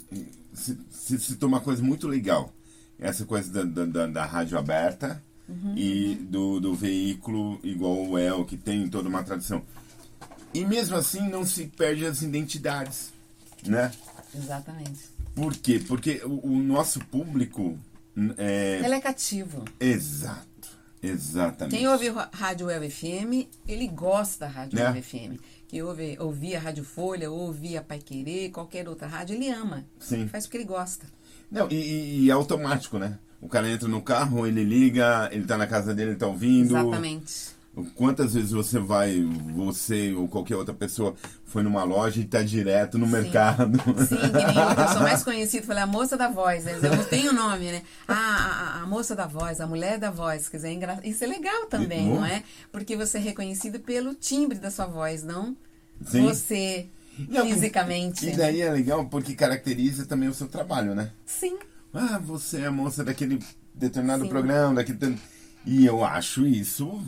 [0.53, 0.77] se,
[1.19, 2.53] se, tem uma coisa muito legal,
[2.99, 5.73] essa coisa da, da, da- rádio aberta Uhum.
[5.77, 9.61] e do, do veículo igual o El, que tem toda uma tradição.
[10.53, 13.11] E mesmo assim não se perde as identidades,
[13.65, 13.91] né?
[14.33, 15.01] Exatamente.
[15.35, 15.83] Por quê?
[15.85, 17.77] Porque o, o nosso público
[18.37, 18.79] é...
[18.85, 19.65] Ele é cativo.
[19.81, 20.69] Exato,
[21.01, 21.75] exatamente.
[21.75, 24.87] Quem ouve Rádio El FM, ele gosta da Rádio É.
[24.97, 25.39] El FM.
[25.73, 29.83] Quem ouve, ouvia Rádio Folha, ouvia Pai Querer, qualquer outra rádio, ele ama.
[29.97, 30.27] Sim.
[30.27, 31.07] Faz porque ele gosta.
[31.49, 33.17] Não, e, e- e é automático, né?
[33.41, 36.77] O cara entra no carro, ele liga, ele tá na casa dele, ele tá ouvindo.
[36.77, 37.52] Exatamente.
[37.95, 39.19] Quantas vezes você vai,
[39.55, 43.11] você ou qualquer outra pessoa foi numa loja e tá direto no Sim.
[43.11, 43.79] mercado?
[44.05, 46.77] Sim, que nem eu, eu sou mais conhecida, falei, a moça da voz, né?
[46.81, 47.81] Eu não tenho nome, né?
[48.07, 50.99] Ah, a, a, moça da voz, a mulher da voz, quer dizer, é engra...
[51.03, 52.43] isso é legal também, não é?
[52.71, 55.57] Porque você é reconhecido pelo timbre da sua voz, não
[56.05, 56.25] Sim.
[56.25, 58.27] você não, fisicamente.
[58.27, 61.11] E daí é legal porque caracteriza também o seu trabalho, né?
[61.25, 61.57] Sim.
[61.93, 63.39] Ah, você é a moça daquele
[63.73, 64.29] determinado Sim.
[64.29, 65.17] programa, daquele.
[65.65, 67.01] E eu acho isso.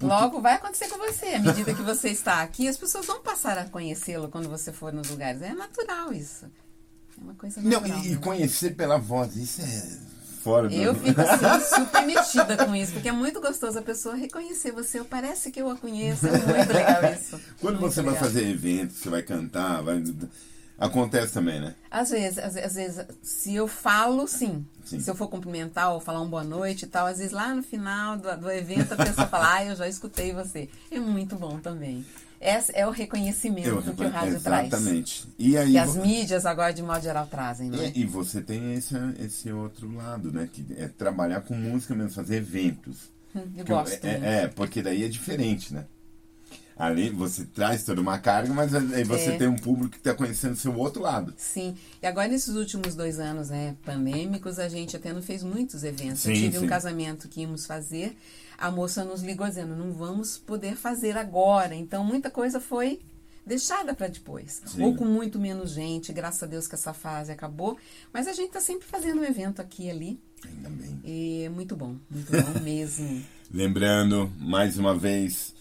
[0.00, 1.26] Logo vai acontecer com você.
[1.26, 4.92] À medida que você está aqui, as pessoas vão passar a conhecê-lo quando você for
[4.92, 5.42] nos lugares.
[5.42, 6.46] É natural isso.
[6.46, 7.88] É uma coisa natural.
[7.88, 9.98] Não, e, e conhecer pela voz, isso é
[10.42, 10.74] fora do...
[10.74, 15.02] Eu fico assim, super metida com isso, porque é muito gostoso a pessoa reconhecer você.
[15.04, 16.26] Parece que eu a conheço.
[16.26, 17.40] É muito legal isso.
[17.60, 18.14] Quando muito você legal.
[18.14, 20.02] vai fazer evento, você vai cantar, vai
[20.80, 21.74] Acontece também, né?
[21.90, 24.64] Às vezes, às, às, vezes, se eu falo, sim.
[24.82, 24.98] sim.
[24.98, 27.62] Se eu for cumprimentar ou falar um boa noite e tal, às vezes lá no
[27.62, 30.70] final do, do evento a pessoa fala, ah, eu já escutei você.
[30.90, 32.04] É muito bom também.
[32.40, 34.42] Esse é o reconhecimento eu, que o rádio exatamente.
[34.42, 34.66] traz.
[34.72, 35.28] Exatamente.
[35.38, 37.92] E aí, que as mídias agora, de modo geral, trazem, né?
[37.94, 40.48] E, e você tem esse, esse outro lado, né?
[40.50, 43.10] Que é trabalhar com música mesmo, fazer eventos.
[43.36, 44.02] Hum, eu gosto.
[44.06, 45.84] é, é, porque daí é diferente, né?
[46.80, 49.36] Ali você traz toda uma carga, mas aí você é.
[49.36, 51.34] tem um público que está conhecendo o seu outro lado.
[51.36, 51.76] Sim.
[52.02, 56.20] E agora, nesses últimos dois anos né, pandêmicos, a gente até não fez muitos eventos.
[56.20, 56.64] Sim, Eu tive sim.
[56.64, 58.16] um casamento que íamos fazer,
[58.56, 61.74] a moça nos ligou dizendo, não vamos poder fazer agora.
[61.74, 63.00] Então, muita coisa foi
[63.44, 64.62] deixada para depois.
[64.66, 64.82] Sim.
[64.82, 67.76] Ou com muito menos gente, graças a Deus que essa fase acabou.
[68.12, 70.20] Mas a gente está sempre fazendo um evento aqui e ali.
[70.46, 71.00] Ainda bem.
[71.04, 73.22] E é muito bom, muito bom mesmo.
[73.52, 75.54] Lembrando, mais uma vez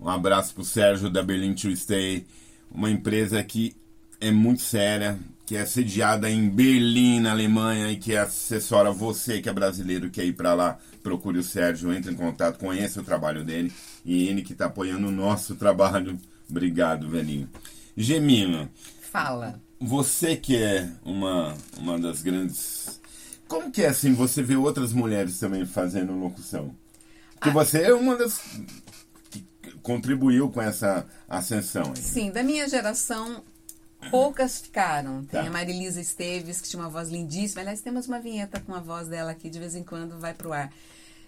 [0.00, 2.26] um abraço pro Sérgio da Berlin to Stay,
[2.70, 3.76] uma empresa que
[4.20, 9.48] é muito séria, que é sediada em Berlim, na Alemanha, e que assessora você que
[9.48, 13.44] é brasileiro, quer ir para lá, procure o Sérgio, entre em contato, conheça o trabalho
[13.44, 13.72] dele,
[14.04, 16.18] e ele que está apoiando o nosso trabalho.
[16.48, 17.48] Obrigado, velhinho.
[17.96, 18.70] Gemina.
[19.00, 19.60] Fala.
[19.80, 23.00] Você que é uma, uma das grandes.
[23.48, 26.74] Como que é assim você vê outras mulheres também fazendo locução?
[27.32, 27.52] Porque ah.
[27.52, 28.40] você é uma das
[29.82, 31.92] contribuiu com essa ascensão.
[31.96, 32.02] Aí.
[32.02, 33.42] Sim, da minha geração,
[34.10, 35.24] poucas ficaram.
[35.24, 35.46] Tem tá.
[35.46, 37.60] a Marilisa Esteves, que tinha uma voz lindíssima.
[37.60, 40.52] Aliás, temos uma vinheta com a voz dela aqui, de vez em quando vai pro
[40.52, 40.72] ar.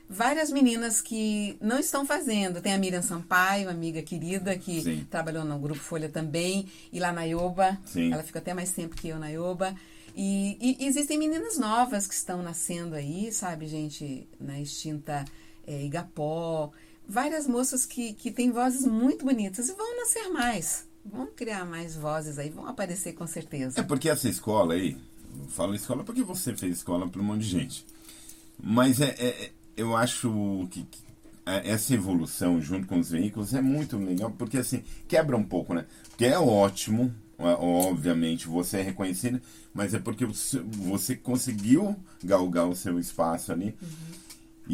[0.08, 2.60] Várias meninas que não estão fazendo.
[2.60, 5.06] Tem a Miriam Sampaio, amiga querida, que Sim.
[5.10, 7.78] trabalhou no Grupo Folha também, e lá na Ioba.
[7.86, 8.12] Sim.
[8.12, 9.74] Ela ficou até mais tempo que eu na Ioba.
[10.14, 15.24] E, e, existem meninas novas que estão nascendo aí, sabe, gente, na extinta
[15.66, 16.70] é, Igapó
[17.08, 20.86] várias moças que, que têm vozes muito bonitas e vão nascer mais.
[21.04, 23.80] Vão criar mais vozes aí, vão aparecer com certeza.
[23.80, 24.96] É porque essa escola aí,
[25.38, 27.86] eu falo escola porque você fez escola para um monte de gente.
[28.62, 31.00] Mas é, é eu acho que, que
[31.44, 35.86] essa evolução junto com os veículos é muito legal, porque assim, quebra um pouco, né?
[36.08, 39.40] Porque é ótimo, obviamente, você é reconhecido,
[39.74, 43.74] mas é porque você conseguiu galgar o seu espaço ali.
[43.82, 43.88] Uhum.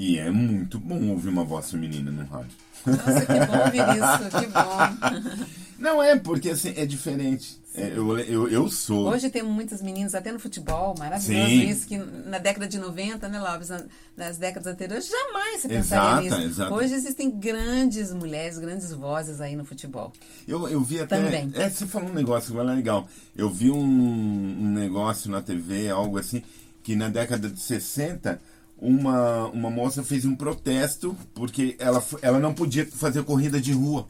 [0.00, 2.52] E é muito bom ouvir uma voz feminina no rádio.
[2.86, 5.36] Nossa, que bom ouvir isso, que bom.
[5.76, 7.58] Não é, porque assim, é diferente.
[7.74, 9.08] É, eu, eu, eu sou.
[9.08, 11.68] Hoje tem muitas meninas, até no futebol, maravilhoso Sim.
[11.68, 13.70] isso, que na década de 90, né, Lopes,
[14.16, 16.52] nas décadas anteriores, jamais você pensaria exato, nisso.
[16.52, 16.74] Exato.
[16.74, 20.12] Hoje existem grandes mulheres, grandes vozes aí no futebol.
[20.46, 21.20] Eu, eu vi até.
[21.20, 21.50] Também.
[21.54, 23.08] É, você falou um negócio agora legal.
[23.36, 26.40] Eu vi um, um negócio na TV, algo assim,
[26.84, 28.40] que na década de 60
[28.80, 34.08] uma, uma moça fez um protesto porque ela, ela não podia fazer corrida de rua.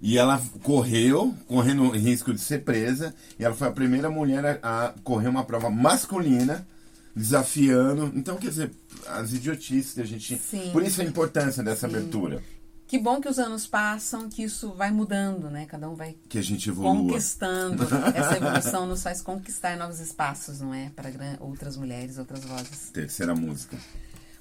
[0.00, 4.86] E ela correu, correndo risco de ser presa, e ela foi a primeira mulher a,
[4.86, 6.66] a correr uma prova masculina,
[7.14, 8.12] desafiando.
[8.14, 8.70] Então, quer dizer,
[9.06, 10.38] as idiotices que a gente.
[10.38, 10.70] Sim.
[10.70, 11.96] Por isso a importância dessa Sim.
[11.96, 12.42] abertura.
[12.86, 15.66] Que bom que os anos passam, que isso vai mudando, né?
[15.66, 17.02] Cada um vai que a gente evolua.
[17.02, 17.82] conquistando.
[18.14, 20.90] Essa evolução nos faz conquistar novos espaços, não é?
[20.94, 22.90] Para outras mulheres, outras vozes.
[22.92, 23.76] Terceira música.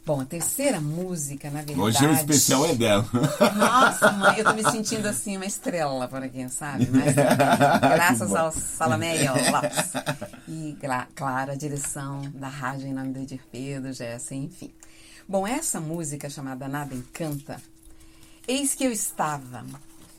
[0.06, 1.80] Bom, a terceira música, na verdade.
[1.80, 3.10] Hoje o especial é dela.
[3.58, 6.88] Nossa, mãe, eu tô me sentindo assim, uma estrela por aqui, sabe?
[6.92, 9.94] Mas, graças ao Salomé ao Lopes.
[10.48, 10.78] E,
[11.16, 14.72] claro, a direção da rádio em nome do Edir Pedro, Jéssica, enfim.
[15.28, 17.60] Bom, essa música chamada Nada Encanta
[18.48, 19.66] Eis que eu estava.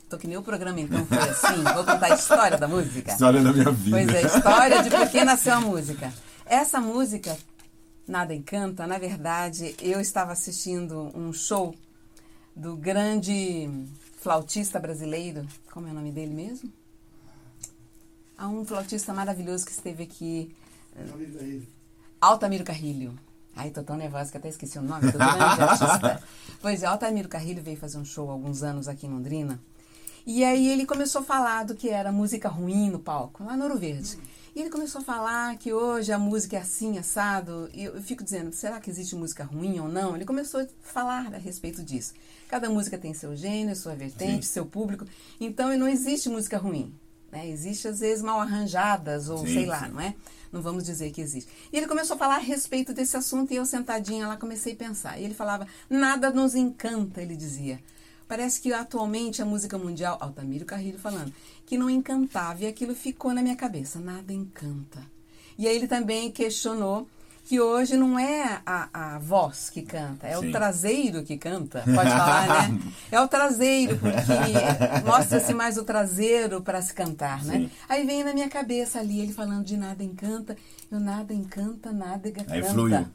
[0.09, 1.63] Tô que nem o programa então foi assim.
[1.63, 3.11] Vou contar a história da música.
[3.11, 3.97] História da minha vida.
[3.97, 6.13] Pois é, história de por que nasceu a música.
[6.45, 7.37] Essa música,
[8.07, 11.75] Nada Encanta, na verdade, eu estava assistindo um show
[12.55, 13.69] do grande
[14.21, 15.45] flautista brasileiro.
[15.71, 16.71] Como é o nome dele mesmo?
[18.37, 20.55] Há um flautista maravilhoso que esteve aqui.
[22.21, 23.17] Altamiro Carrilho.
[23.57, 26.21] Ai, tô tão nervosa que até esqueci o nome do grande artista.
[26.61, 29.59] Pois é, Altamiro Carrilho veio fazer um show há alguns anos aqui em Londrina.
[30.25, 33.63] E aí ele começou a falar do que era música ruim no palco, lá no
[33.63, 34.17] Ouro Verde.
[34.55, 37.69] E ele começou a falar que hoje a música é assim, assado.
[37.73, 40.15] E eu fico dizendo, será que existe música ruim ou não?
[40.15, 42.13] Ele começou a falar a respeito disso.
[42.47, 44.53] Cada música tem seu gênero, sua vertente, Sim.
[44.53, 45.05] seu público.
[45.39, 46.93] Então não existe música ruim.
[47.31, 47.49] Né?
[47.49, 49.91] Existe, às vezes, mal arranjadas, ou sim, sei lá, sim.
[49.91, 50.15] não é?
[50.51, 51.51] Não vamos dizer que existe.
[51.71, 54.77] E ele começou a falar a respeito desse assunto e eu sentadinha lá comecei a
[54.77, 55.19] pensar.
[55.19, 57.79] E ele falava, nada nos encanta, ele dizia.
[58.27, 61.33] Parece que atualmente a música mundial, Altamiro Carrilho falando,
[61.65, 64.99] que não encantava e aquilo ficou na minha cabeça, nada encanta.
[65.57, 67.07] E aí ele também questionou
[67.47, 70.49] que hoje não é a, a voz que canta, é Sim.
[70.49, 72.79] o traseiro que canta, pode falar, né?
[73.09, 77.59] É o traseiro, porque mostra-se mais o traseiro para se cantar, né?
[77.59, 77.71] Sim.
[77.87, 80.57] Aí vem na minha cabeça ali ele falando de nada encanta,
[80.91, 82.53] eu nada encanta, nada canta.
[82.53, 83.07] Aí fluiu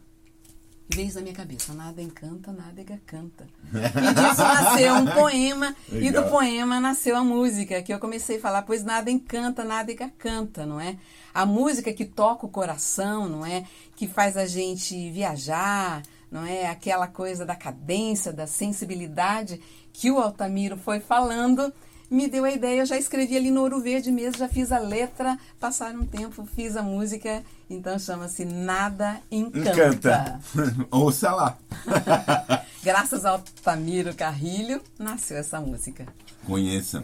[0.95, 3.47] vez na minha cabeça, nada encanta, nada canta.
[3.73, 6.09] E disso nasceu um poema, Legal.
[6.09, 9.93] e do poema nasceu a música, que eu comecei a falar, pois nada encanta, nada
[10.19, 10.97] canta, não é?
[11.35, 13.65] A música que toca o coração, não é?
[13.97, 16.67] Que faz a gente viajar, não é?
[16.67, 19.61] Aquela coisa da cadência, da sensibilidade
[19.93, 21.73] que o Altamiro foi falando
[22.13, 24.79] me deu a ideia, eu já escrevi ali no Ouro Verde mesmo, já fiz a
[24.79, 29.71] letra, passaram um tempo, fiz a música, então chama-se Nada Encanta.
[29.71, 30.41] Encanta.
[30.93, 31.59] Ouça lá.
[32.85, 36.07] Graças ao Tamiro Carrilho, nasceu essa música.
[36.45, 37.03] Conheça.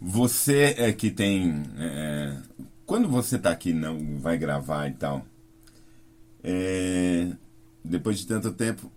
[0.00, 1.62] Você é que tem.
[1.78, 2.36] É,
[2.94, 5.26] quando você está aqui, não vai gravar e tal,
[6.44, 7.28] é,
[7.84, 8.88] depois de tanto tempo,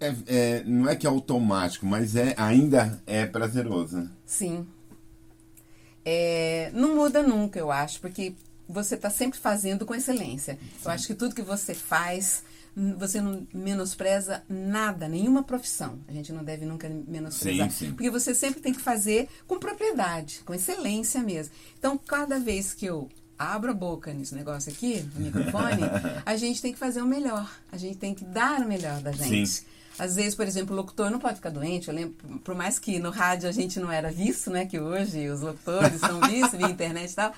[0.00, 4.08] é, é, não é que é automático, mas é ainda é prazeroso.
[4.24, 4.66] Sim.
[6.06, 8.34] É, não muda nunca, eu acho, porque
[8.66, 10.54] você está sempre fazendo com excelência.
[10.54, 10.84] Sim.
[10.86, 12.44] Eu acho que tudo que você faz,
[12.76, 15.98] você não menospreza nada, nenhuma profissão.
[16.08, 17.70] A gente não deve nunca menosprezar.
[17.70, 17.92] Sim, sim.
[17.92, 21.54] Porque você sempre tem que fazer com propriedade, com excelência mesmo.
[21.78, 23.08] Então, cada vez que eu
[23.38, 25.82] abro a boca nesse negócio aqui, no microfone,
[26.26, 27.48] a gente tem que fazer o melhor.
[27.70, 29.48] A gente tem que dar o melhor da gente.
[29.48, 29.64] Sim.
[29.96, 31.86] Às vezes, por exemplo, o locutor não pode ficar doente.
[31.86, 34.66] Eu lembro, por mais que no rádio a gente não era visto, né?
[34.66, 37.32] Que hoje os locutores são vistos via internet e tal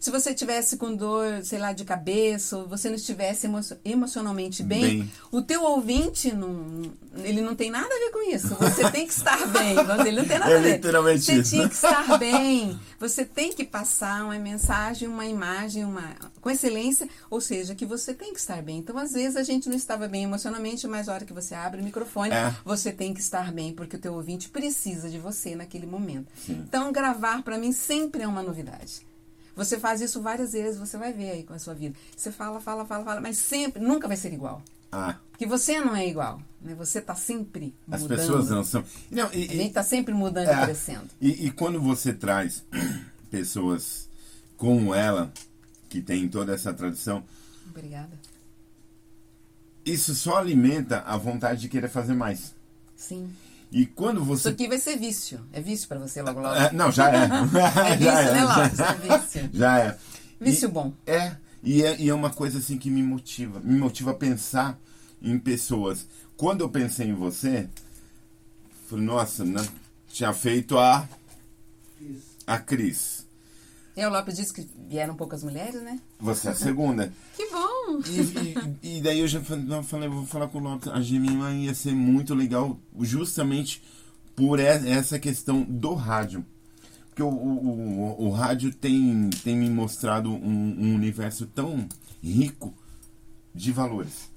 [0.00, 4.62] se você tivesse com dor, sei lá, de cabeça, ou você não estivesse emo emocionalmente
[4.62, 6.90] bem, bem, o teu ouvinte não,
[7.22, 8.54] ele não tem nada a ver com isso.
[8.54, 9.76] Você tem que estar bem.
[10.06, 10.72] Ele não tem nada é a ver.
[10.76, 11.50] Literalmente você isso.
[11.50, 12.80] tinha que estar bem.
[12.98, 18.14] Você tem que passar uma mensagem, uma imagem, uma com excelência, ou seja, que você
[18.14, 18.78] tem que estar bem.
[18.78, 21.82] Então, às vezes a gente não estava bem emocionalmente, mas a hora que você abre
[21.82, 22.54] o microfone, é.
[22.64, 26.28] você tem que estar bem, porque o teu ouvinte precisa de você naquele momento.
[26.46, 26.64] Sim.
[26.66, 29.09] Então, gravar para mim sempre é uma novidade.
[29.60, 31.94] Você faz isso várias vezes, você vai ver aí com a sua vida.
[32.16, 34.62] Você fala, fala, fala, fala, mas sempre, nunca vai ser igual.
[34.90, 35.16] Ah.
[35.30, 36.40] Porque você não é igual.
[36.62, 36.74] Né?
[36.76, 38.00] Você está sempre mudando.
[38.00, 38.82] As pessoas não são.
[39.10, 41.10] Não, e, a gente está sempre mudando é, e crescendo.
[41.20, 42.64] E, e quando você traz
[43.30, 44.08] pessoas
[44.56, 45.30] como ela,
[45.90, 47.22] que tem toda essa tradição.
[47.68, 48.18] Obrigada.
[49.84, 52.54] Isso só alimenta a vontade de querer fazer mais.
[52.96, 53.30] Sim.
[53.72, 54.40] E quando você.
[54.40, 55.40] Isso aqui vai ser vício.
[55.52, 56.54] É vício para você logo logo?
[56.54, 57.24] É, não, já é.
[57.92, 58.80] é vício, já é, né, Lopes?
[58.80, 59.50] É vício.
[59.52, 59.98] Já é.
[60.40, 60.92] Vício e, bom.
[61.06, 62.00] É e, é.
[62.00, 63.60] e é uma coisa assim que me motiva.
[63.60, 64.78] Me motiva a pensar
[65.22, 66.06] em pessoas.
[66.36, 67.68] Quando eu pensei em você,
[68.88, 69.64] falei, nossa, né?
[70.08, 71.08] tinha feito a.
[72.46, 73.19] A Cris.
[73.96, 76.00] E o Lopes disse que vieram poucas mulheres, né?
[76.20, 77.12] Você é a segunda.
[77.36, 78.00] que bom!
[78.06, 81.74] E, e, e, daí eu já falei, vou falar com o Lopes, a Gemima ia
[81.74, 83.82] ser muito legal justamente
[84.36, 86.44] por essa questão do rádio.
[87.08, 91.86] Porque o, o, o, o rádio tem, tem me mostrado um, um universo tão
[92.22, 92.72] rico
[93.54, 94.30] de valores.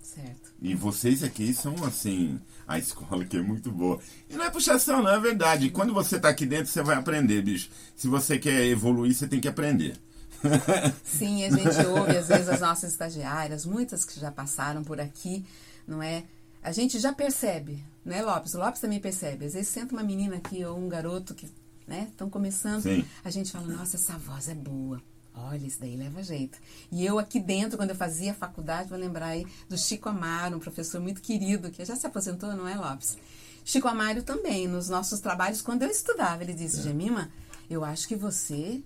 [0.00, 0.52] Certo.
[0.60, 3.98] E vocês aqui são assim a escola que é muito boa.
[4.28, 5.70] E não é puxação, não é verdade.
[5.70, 7.70] Quando você está aqui dentro, você vai aprender, bicho.
[7.94, 9.96] Se você quer evoluir, você tem que aprender.
[11.02, 15.44] Sim, a gente ouve às vezes as nossas estagiárias, muitas que já passaram por aqui,
[15.86, 16.24] não é?
[16.62, 18.54] A gente já percebe, né, Lopes?
[18.54, 19.44] O Lopes também percebe.
[19.44, 21.48] Às vezes senta uma menina aqui ou um garoto que,
[21.86, 23.04] né, estão começando, Sim.
[23.22, 25.00] a gente fala, nossa, essa voz é boa.
[25.34, 26.58] Olha, isso daí leva jeito.
[26.92, 30.60] E eu aqui dentro, quando eu fazia faculdade, vou lembrar aí do Chico Amaro, um
[30.60, 33.18] professor muito querido, que já se aposentou, não é, Lopes?
[33.64, 36.82] Chico Amaro também, nos nossos trabalhos, quando eu estudava, ele disse, é.
[36.82, 37.30] Gemima,
[37.68, 38.82] eu acho que você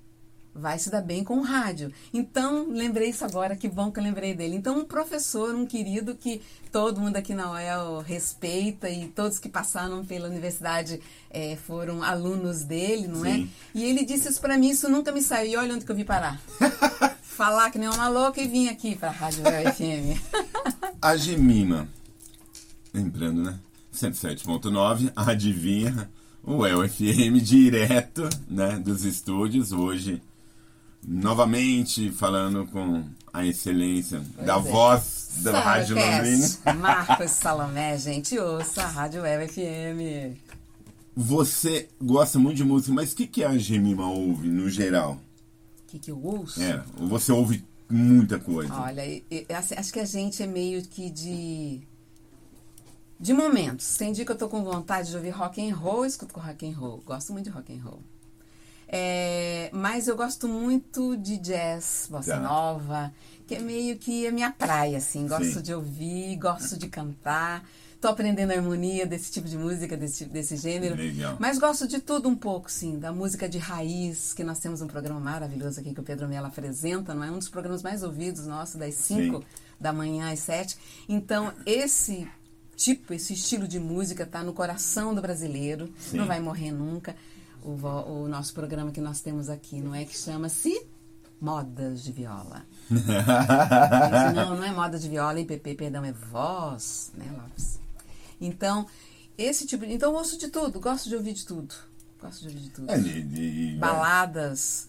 [0.59, 1.93] vai se dar bem com o rádio.
[2.13, 4.57] Então, lembrei isso agora, que bom que eu lembrei dele.
[4.57, 6.41] Então, um professor, um querido que
[6.71, 11.01] todo mundo aqui na UEL respeita e todos que passaram pela universidade
[11.31, 13.35] é, foram alunos dele, não é?
[13.35, 13.51] Sim.
[13.75, 13.79] é?
[13.79, 15.53] E ele disse isso para mim, isso nunca me saiu.
[15.53, 16.41] E olha onde que eu vi parar.
[17.23, 20.21] falar que nem uma louca e vim aqui pra Rádio FM.
[21.01, 21.89] A Gemima,
[22.93, 23.59] lembrando, né?
[23.95, 26.11] 107.9, adivinha,
[26.43, 30.23] o El FM direto, né, dos estúdios, hoje,
[31.09, 33.03] novamente falando com
[33.33, 34.61] a excelência Pois da é.
[34.61, 36.49] voz da Rádio Londrina.
[36.77, 40.37] Marcos Salomé, gente, ouça a Rádio Web FM.
[41.17, 45.19] Você gosta muito de música, mas o que, que a Gemima ouve, no geral?
[45.83, 46.63] O que, que eu ouço?
[46.63, 48.73] É, você ouve muita coisa.
[48.75, 49.03] Olha,
[49.57, 51.83] assim, acho que a gente é meio que de
[53.19, 53.97] de momentos.
[53.97, 56.69] Tem dia que eu tô com vontade de ouvir rock and roll, eu escuto rock
[56.69, 57.03] and roll.
[57.05, 58.01] Gosto muito de rock and roll.
[58.89, 62.41] É, mas eu gosto muito de jazz, bossa Tá.
[62.41, 63.13] nova,
[63.47, 65.27] que é meio que a minha praia, assim.
[65.29, 65.63] Gosto Sim.
[65.63, 67.69] de ouvir, gosto de cantar.
[68.01, 70.95] Tô aprendendo a harmonia desse tipo de música, desse, desse gênero.
[70.95, 71.37] Legal.
[71.41, 72.97] Mas gosto de tudo um pouco, sim.
[72.99, 76.47] Da música de raiz, que nós temos um programa maravilhoso aqui que o Pedro Mello
[76.47, 77.31] apresenta, não é?
[77.31, 79.45] Um dos programas mais ouvidos nosso, das 5 Sim.
[79.81, 80.79] da manhã às 7.
[81.09, 82.29] Então, esse
[82.77, 85.93] tipo, esse estilo de música tá no coração do brasileiro.
[85.99, 86.19] Sim.
[86.19, 87.17] Não vai morrer nunca.
[87.63, 87.71] O,
[88.25, 90.05] o nosso programa que nós temos aqui, não é?
[90.05, 90.87] Que chama-se
[91.41, 92.65] Modas de Viola.
[94.35, 97.79] Não, não é moda de viola, PP, perdão, é voz, né, Lopes?
[98.41, 98.87] Então,
[99.37, 99.93] esse tipo de.
[99.93, 101.75] Então, eu ouço de tudo, gosto de ouvir de tudo.
[102.21, 102.91] Gosto de ouvir de tudo.
[102.91, 104.89] É, de, de- Baladas,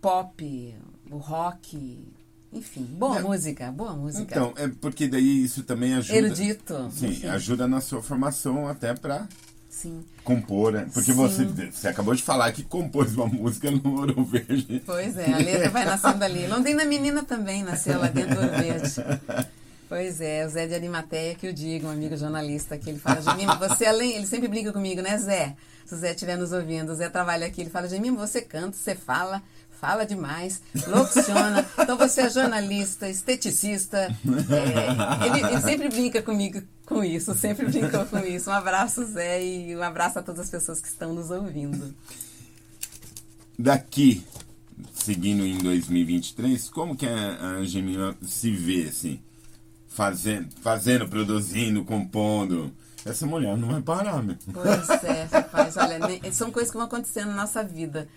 [0.00, 0.74] pop,
[1.10, 2.06] o rock,
[2.52, 3.22] enfim, boa É.
[3.22, 4.22] música, boa música.
[4.24, 6.18] Então, é porque daí isso também ajuda.
[6.18, 6.90] Erudito.
[6.92, 7.26] Sim, enfim.
[7.28, 9.26] ajuda na sua formação até pra
[9.68, 10.04] Sim.
[10.24, 10.88] compor, né?
[10.92, 11.16] Porque Sim.
[11.16, 14.82] você, você acabou de falar que compôs uma música no Ouro Verde.
[14.84, 16.46] Pois é, a letra vai nascendo ali.
[16.46, 18.94] Londrina Menina também nasceu lá dentro do Ouro Verde.
[19.88, 23.22] Pois é, o Zé de Arimateia que eu digo, um amigo jornalista que ele fala,
[23.22, 25.56] Gemima, você além, ele sempre brinca comigo, né, Zé?
[25.86, 28.76] Se o Zé estiver nos ouvindo, o Zé trabalha aqui, ele fala, Gemima, você canta,
[28.76, 29.42] você fala,
[29.80, 37.04] fala demais, locuciona, então você é jornalista, esteticista, é, ele, ele sempre brinca comigo com
[37.04, 38.50] isso, sempre brincou com isso.
[38.50, 41.94] Um abraço, Zé, e um abraço a todas as pessoas que estão nos ouvindo.
[43.58, 44.24] Daqui,
[44.94, 49.20] seguindo em 2023, como que a, a se vê, assim?
[49.86, 52.72] Fazendo, fazendo, produzindo, compondo.
[53.04, 54.36] Essa mulher não vai parar, meu.
[54.52, 58.08] Pois é, rapaz, olha, são coisas que vão acontecendo na nossa vida.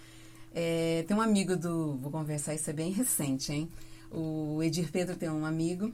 [0.54, 1.96] É, tem um amigo do.
[1.98, 3.70] Vou conversar, isso é bem recente, hein?
[4.12, 5.94] O Edir Pedro tem um amigo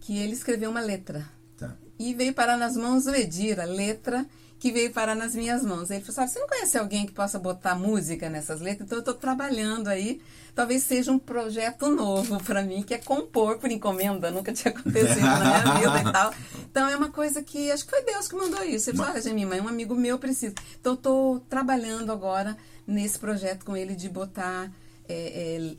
[0.00, 1.26] que ele escreveu uma letra.
[1.56, 1.74] Tá.
[1.98, 4.26] E veio parar nas mãos do Edir, a letra
[4.64, 5.90] que veio parar nas minhas mãos.
[5.90, 8.86] Ele falou: sabe, você não conhece alguém que possa botar música nessas letras?
[8.86, 10.22] Então eu estou trabalhando aí.
[10.54, 14.30] Talvez seja um projeto novo para mim, que é compor por encomenda.
[14.30, 16.32] Nunca tinha acontecido na minha vida e tal.
[16.70, 18.88] Então é uma coisa que acho que foi Deus que mandou isso.
[18.88, 20.54] Ele falou: olha, Gemima, um amigo meu precisa.
[20.80, 24.70] Então eu estou trabalhando agora nesse projeto com ele de botar
[25.08, 25.74] é, é,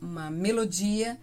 [0.00, 1.16] uma melodia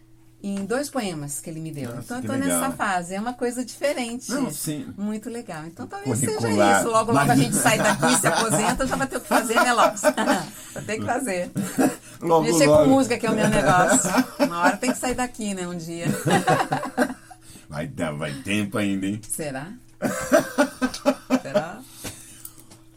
[0.43, 1.89] em dois poemas que ele me deu.
[1.89, 2.59] Nossa, então eu tô legal.
[2.61, 3.15] nessa fase.
[3.15, 4.29] É uma coisa diferente.
[4.31, 4.93] Não, sim.
[4.95, 5.65] Muito legal.
[5.65, 6.81] Então talvez seja Curricular.
[6.81, 6.89] isso.
[6.91, 9.55] Logo, logo a Mas- gente sai daqui, se aposenta, já vai ter o que fazer,
[9.55, 10.01] né, Lopes?
[10.01, 11.51] vai ter que fazer.
[12.21, 12.83] Logo, Mexer logo.
[12.85, 14.09] com música, que é o meu negócio.
[14.39, 16.05] Uma hora tem que sair daqui, né, um dia.
[17.67, 19.19] Vai dar, vai tempo ainda, hein?
[19.27, 19.67] Será?
[21.41, 21.79] Será?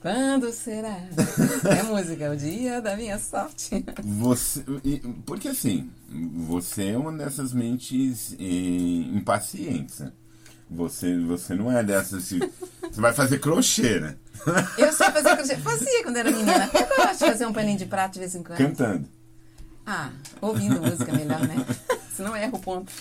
[0.01, 0.97] Quando será?
[1.77, 3.85] É música, é o dia da minha sorte.
[4.05, 4.65] Você,
[5.27, 10.03] porque assim, você é uma dessas mentes eh, impacientes.
[10.71, 12.29] Você, você não é dessas.
[12.29, 12.39] que-
[12.89, 14.17] Você vai fazer crochê, né?
[14.79, 15.57] Eu sei fazer crochê.
[15.57, 16.71] Fazia quando era menina.
[16.73, 18.59] Eu gosto de fazer um paninho de prato de vez em quando.
[18.59, 19.09] Cantando.
[19.85, 21.57] Ah, ouvindo música melhor, né?
[22.15, 22.93] Senão erra o ponto.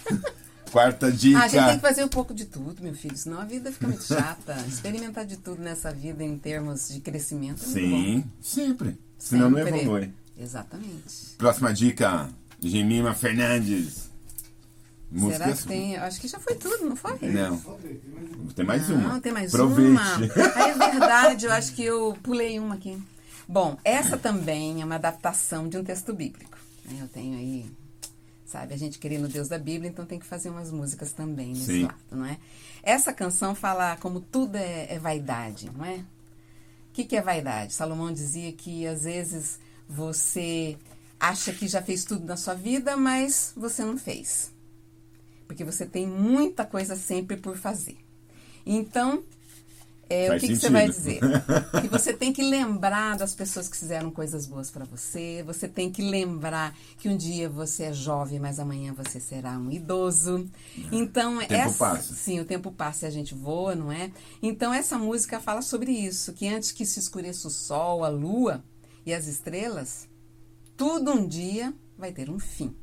[0.72, 1.39] Quarta dica.
[1.39, 3.72] Ah, a gente tem que fazer um pouco de tudo, meu filho, senão a vida
[3.72, 4.53] fica muito chata.
[4.68, 7.97] Experimentar de tudo nessa vida em termos de crescimento é muito bom.
[7.97, 8.97] Sim, sempre.
[9.18, 9.80] Senão não Sempre.
[9.82, 10.13] evolui.
[10.38, 11.36] Exatamente.
[11.38, 12.30] Próxima dica:
[12.61, 14.07] Gemima Fernandes.
[15.09, 15.61] Será Músicas.
[15.61, 15.93] que tem?
[15.93, 17.18] Eu Acho que já foi tudo, não foi?
[17.22, 17.57] Não.
[18.53, 19.22] Tem mais Não, uma.
[19.22, 19.91] tem mais Aproveite.
[19.91, 20.15] uma.
[20.55, 23.01] Ah, é verdade, eu acho que eu pulei uma aqui.
[23.47, 26.57] Bom, essa também é uma adaptação de um texto bíblico.
[26.99, 27.65] Eu tenho aí,
[28.48, 31.50] sabe, a gente querendo o Deus da Bíblia, então tem que fazer umas músicas também
[31.50, 31.84] nesse Sim.
[31.84, 32.39] lado, não é?
[32.82, 35.98] Essa canção fala como tudo é, é vaidade, não é?
[35.98, 37.74] O que, que é vaidade?
[37.74, 40.78] Salomão dizia que às vezes você
[41.20, 44.52] acha que já fez tudo na sua vida, mas você não fez.
[45.45, 47.98] Porque você tem muita coisa sempre por fazer.
[48.66, 49.24] Então,
[50.10, 51.20] é, o que, que você vai dizer?
[51.82, 55.43] Que você tem que lembrar das pessoas que fizeram coisas boas para você.
[55.45, 59.72] Você tem que lembrar que um dia você é jovem, mas amanhã você será um
[59.72, 60.49] idoso.
[60.91, 62.14] Então, tempo essa, passa.
[62.14, 64.12] sim, o tempo passa e a gente voa, não é?
[64.41, 68.64] Então, essa música fala sobre isso, que antes que se escureça o sol, a lua
[69.05, 70.08] e as estrelas,
[70.76, 72.76] tudo um dia vai ter um fim.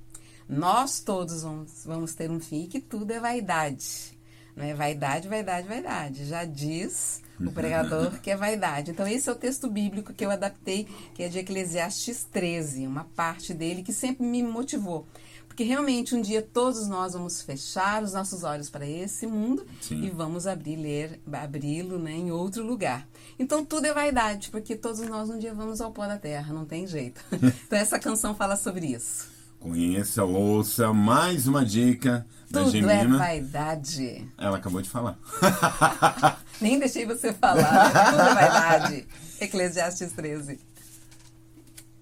[0.49, 4.14] nós todos vamos, vamos ter um fim e que tudo é vaidade.
[4.57, 6.27] Não é vaidade, vaidade, vaidade.
[6.27, 8.91] Já diz o pregador que é vaidade.
[8.91, 13.05] Então, esse é o texto bíblico que eu adaptei, que é de Eclesiastes 13, uma
[13.17, 15.07] parte dele que sempre me motivou.
[15.55, 20.03] Porque realmente um dia todos nós vamos fechar os nossos olhos para esse mundo Sim.
[20.03, 23.07] e vamos abrir, ler, abri-lo né, em outro lugar.
[23.39, 26.65] Então tudo é vaidade, porque todos nós um dia vamos ao pó da terra, não
[26.65, 27.25] tem jeito.
[27.31, 29.29] então essa canção fala sobre isso.
[29.61, 34.29] Conheça, ouça mais uma dica Tudo é vaidade.
[34.39, 35.19] Ela acabou de falar.
[36.61, 38.11] Nem deixei você falar, né?
[38.11, 39.07] tudo é vaidade.
[39.41, 40.61] Eclesiastes 13.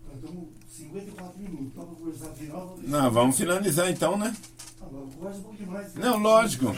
[0.07, 1.73] Nós estamos 54 minutos.
[1.75, 2.79] Para conversar final.
[2.83, 4.35] Não, vamos finalizar então, né?
[5.97, 6.75] Não, lógico.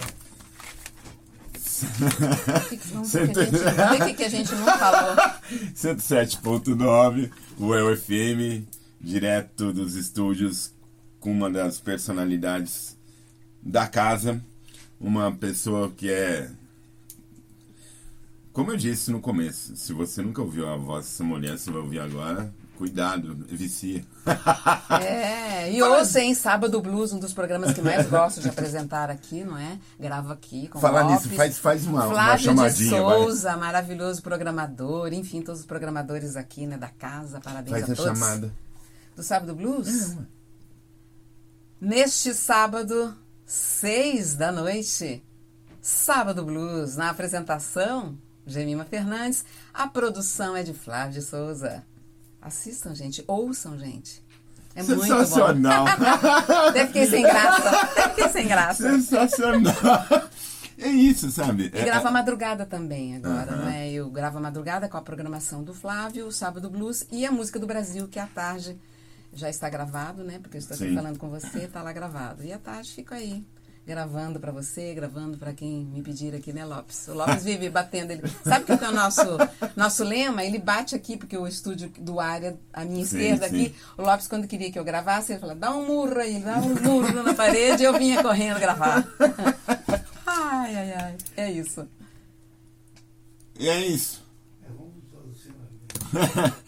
[2.93, 5.17] O que que a gente não falou.
[5.75, 8.67] 107.9, o FM,
[9.01, 10.73] direto dos estúdios,
[11.19, 12.94] com uma das personalidades
[13.65, 14.41] da casa,
[15.01, 16.51] uma pessoa que é.
[18.53, 21.81] Como eu disse no começo, se você nunca ouviu a voz dessa mulher, você vai
[21.81, 24.05] ouvir agora, cuidado, vicia.
[25.03, 29.43] É, e ouça em Sábado Blues, um dos programas que mais gosto de apresentar aqui,
[29.43, 29.77] não é?
[29.99, 33.03] Gravo aqui com Falar nisso, faz, faz uma, uma Flávio de chamadinha.
[33.03, 33.19] vai.
[33.19, 37.97] Souza, maravilhoso programador, enfim, todos os programadores aqui, né, da casa, parabéns Faz a a
[37.97, 38.19] todos.
[38.21, 38.55] chamada.
[39.17, 40.13] Do Sábado Blues?
[40.13, 40.17] É.
[41.81, 43.15] Neste sábado,
[43.47, 45.23] seis da noite,
[45.81, 48.17] Sábado Blues, na apresentação,
[48.47, 51.85] Gemima Fernandes, a produção é de Flávio de Souza.
[52.41, 54.23] Assistam, gente, ouçam, gente.
[54.75, 55.03] É muito bom.
[55.05, 55.87] Sensacional.
[56.69, 57.71] Até fiquei sem graça.
[57.71, 58.83] Até fiquei sem graça.
[58.91, 59.73] Sensacional.
[60.77, 61.71] É isso, sabe?
[61.73, 63.65] E É- gravo é- a madrugada também agora, Aham.
[63.67, 63.91] né?
[63.93, 67.61] Eu gravo a madrugada com a programação do Flávio, o Sábado Blues e a música
[67.61, 68.77] do Brasil, que à tarde
[69.35, 70.39] já está gravado, né?
[70.41, 70.95] Porque eu estou aqui Sim.
[70.95, 72.43] falando com você, está lá gravado.
[72.45, 73.45] E à tarde fico aí,
[73.87, 77.09] gravando para você, gravando para quem me pedir aqui, né, Lopes?
[77.09, 78.13] O Lopes vive batendo.
[78.13, 78.23] Ele...
[78.43, 79.23] Sabe o que é o nosso,
[79.77, 80.45] nosso lema?
[80.45, 83.67] Ele bate aqui, porque o estúdio do área, à minha Sim, esquerda sim.
[83.67, 86.59] aqui, o Lopes, quando queria que eu gravasse, ele falava, dá um murro aí, dá
[86.59, 89.07] um murro na parede, e eu vinha correndo gravar.
[90.27, 91.17] ai, ai, ai.
[91.37, 91.87] É isso.
[93.59, 94.25] E é isso.
[94.63, 96.55] É, vamos?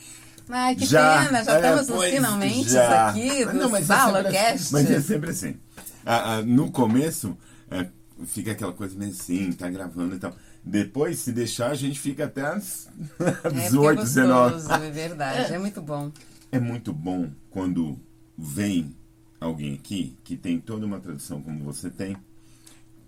[0.48, 3.08] Ai, que Já, pena, já é, estamos nos pois, finalmente já.
[3.10, 4.72] aqui do não, mas é assim.
[4.72, 5.56] Mas é sempre assim.
[6.04, 7.36] Ah, ah, no começo,
[7.70, 7.88] é,
[8.26, 10.34] fica aquela coisa meio assim, tá gravando e tal.
[10.64, 14.54] Depois, se deixar, a gente fica até É, porque é 18, 19.
[14.54, 16.12] gostoso, é verdade, é muito bom.
[16.50, 17.98] É muito bom quando
[18.38, 18.94] vem
[19.40, 22.16] alguém aqui que tem toda uma tradição como você tem,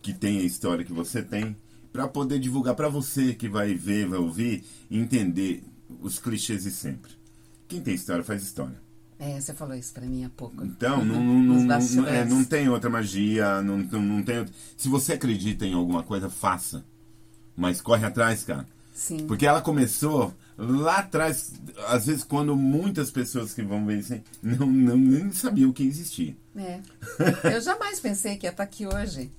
[0.03, 1.57] que tem a história que você tem,
[1.93, 5.65] para poder divulgar para você que vai ver, vai ouvir, entender
[6.01, 7.18] os clichês de sempre.
[7.69, 8.81] Quem tem história faz história.
[9.19, 10.65] É, você falou isso pra mim há pouco.
[10.65, 14.55] Então, não, não, não, é, não tem outra magia, não, não, não tem outra...
[14.77, 16.85] Se você acredita em alguma coisa, faça.
[17.57, 18.65] Mas corre atrás, cara.
[18.93, 19.27] Sim.
[19.27, 21.53] Porque ela começou lá atrás,
[21.89, 26.37] às vezes quando muitas pessoas que vão ver isso não, não nem sabiam que existia.
[26.57, 26.81] É.
[27.55, 29.31] Eu jamais pensei que ia estar aqui hoje.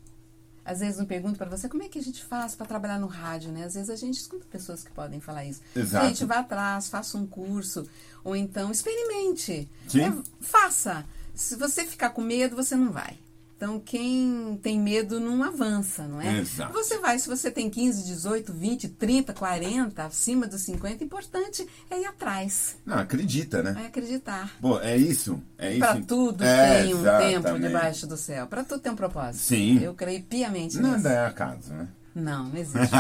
[0.64, 3.08] Às vezes eu pergunto para você como é que a gente faz para trabalhar no
[3.08, 3.66] rádio, né?
[3.66, 5.62] Às vezes a gente escuta pessoas que podem falar isso.
[5.76, 6.08] Exato.
[6.08, 7.88] Gente, vá atrás, faça um curso,
[8.24, 9.68] ou então experimente.
[9.88, 10.02] Sim.
[10.02, 11.06] É, faça.
[11.34, 13.18] Se você ficar com medo, você não vai.
[13.60, 16.40] Então, quem tem medo não avança, não é?
[16.40, 16.72] Exato.
[16.72, 22.00] Você vai, se você tem 15, 18, 20, 30, 40, acima dos 50, importante é
[22.00, 23.76] ir atrás, Não, acredita, né?
[23.84, 24.50] é acreditar.
[24.62, 25.44] Pô, é isso.
[25.58, 25.80] É isso.
[25.80, 27.44] Para tudo É, tem um exatamente.
[27.44, 28.48] tempo debaixo do céu.
[28.48, 29.42] Para tudo tem um propósito.
[29.44, 29.78] Sim.
[29.84, 31.08] Eu creio piamente Nada nisso.
[31.10, 31.90] é acaso, né?
[32.16, 32.92] Não, não existe.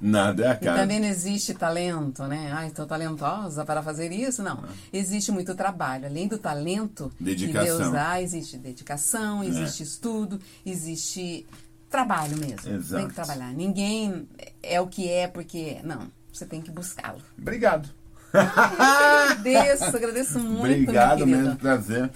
[0.00, 0.76] Nada é E acaso.
[0.80, 2.50] também não existe talento, né?
[2.52, 4.42] Ai, estou talentosa para fazer isso.
[4.42, 4.62] Não.
[4.92, 6.06] Existe muito trabalho.
[6.06, 7.76] Além do talento Dedicação.
[7.76, 11.46] que Deus dá, existe dedicação, existe estudo, existe
[11.90, 12.74] trabalho mesmo.
[12.74, 13.00] Exato.
[13.00, 13.52] Tem que trabalhar.
[13.52, 14.28] Ninguém
[14.62, 15.86] é o que é porque é.
[15.86, 16.10] Não.
[16.32, 17.20] Você tem que buscá-lo.
[17.38, 17.88] Obrigado.
[18.32, 22.10] agradeço, agradeço muito, Obrigado mesmo, prazer.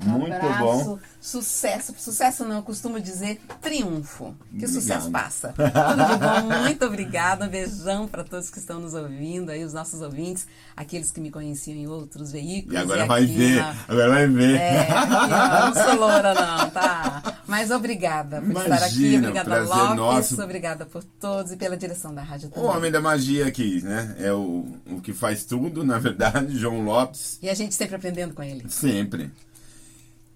[0.00, 0.98] Muito Abraço, bom.
[1.20, 1.94] Sucesso.
[1.96, 4.34] Sucesso não, eu costumo dizer triunfo.
[4.50, 4.72] Que Obrigado.
[4.72, 5.54] sucesso passa.
[5.56, 6.18] Tudo de
[6.50, 6.62] bom.
[6.62, 7.46] Muito obrigada.
[7.46, 11.30] Um beijão para todos que estão nos ouvindo, aí os nossos ouvintes, aqueles que me
[11.30, 12.74] conheciam em outros veículos.
[12.74, 13.56] E agora e vai ver.
[13.56, 14.56] na- Agora vai ver.
[14.60, 14.88] É,
[15.64, 17.38] não sou loura não, tá?
[17.46, 19.14] Mas obrigada por estar aqui.
[19.14, 19.96] Imagina, Obrigada, Lopes.
[19.96, 20.42] nosso.
[20.42, 22.68] Obrigada por todos e pela direção da rádio O também.
[22.70, 24.16] homem da magia aqui, né?
[24.18, 27.38] É o, o que faz tudo, na verdade, João Lopes.
[27.40, 28.64] E a gente sempre aprendendo com ele.
[28.68, 29.30] Sempre.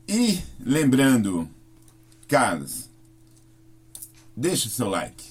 [0.09, 1.47] E lembrando,
[2.27, 2.89] Carlos,
[4.35, 5.23] deixe o seu like.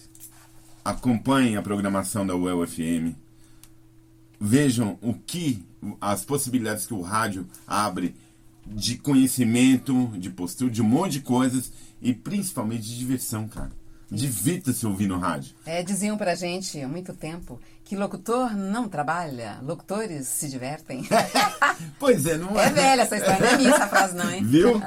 [0.86, 3.16] Acompanhem a programação da UEL FM.
[4.40, 5.66] Vejam o que
[6.00, 8.16] as possibilidades que o rádio abre
[8.68, 13.72] de conhecimento, de postura, de um monte de coisas e principalmente de diversão, cara.
[14.10, 15.54] Divirta-se ouvindo rádio.
[15.66, 21.08] É, diziam pra gente há muito tempo que locutor não trabalha, locutores se divertem.
[22.00, 22.70] Pois é, não é é?
[22.70, 24.44] velha essa história, não é minha essa frase não, hein?
[24.44, 24.82] Viu?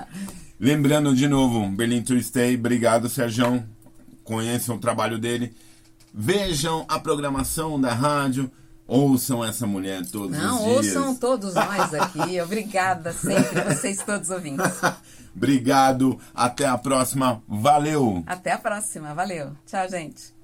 [0.58, 3.64] Lembrando de novo, Berlim Tuesday, obrigado, Sérgio.
[4.24, 5.54] Conheçam o trabalho dele.
[6.12, 8.50] Vejam a programação da rádio.
[8.90, 10.94] Ouçam essa mulher todos Não, os dias.
[10.94, 12.40] Não, ouçam todos nós aqui.
[12.42, 14.66] Obrigada sempre, vocês todos ouvintes.
[15.32, 17.40] Obrigado, até a próxima.
[17.46, 18.24] Valeu!
[18.26, 19.52] Até a próxima, valeu.
[19.64, 20.34] Tchau, gente.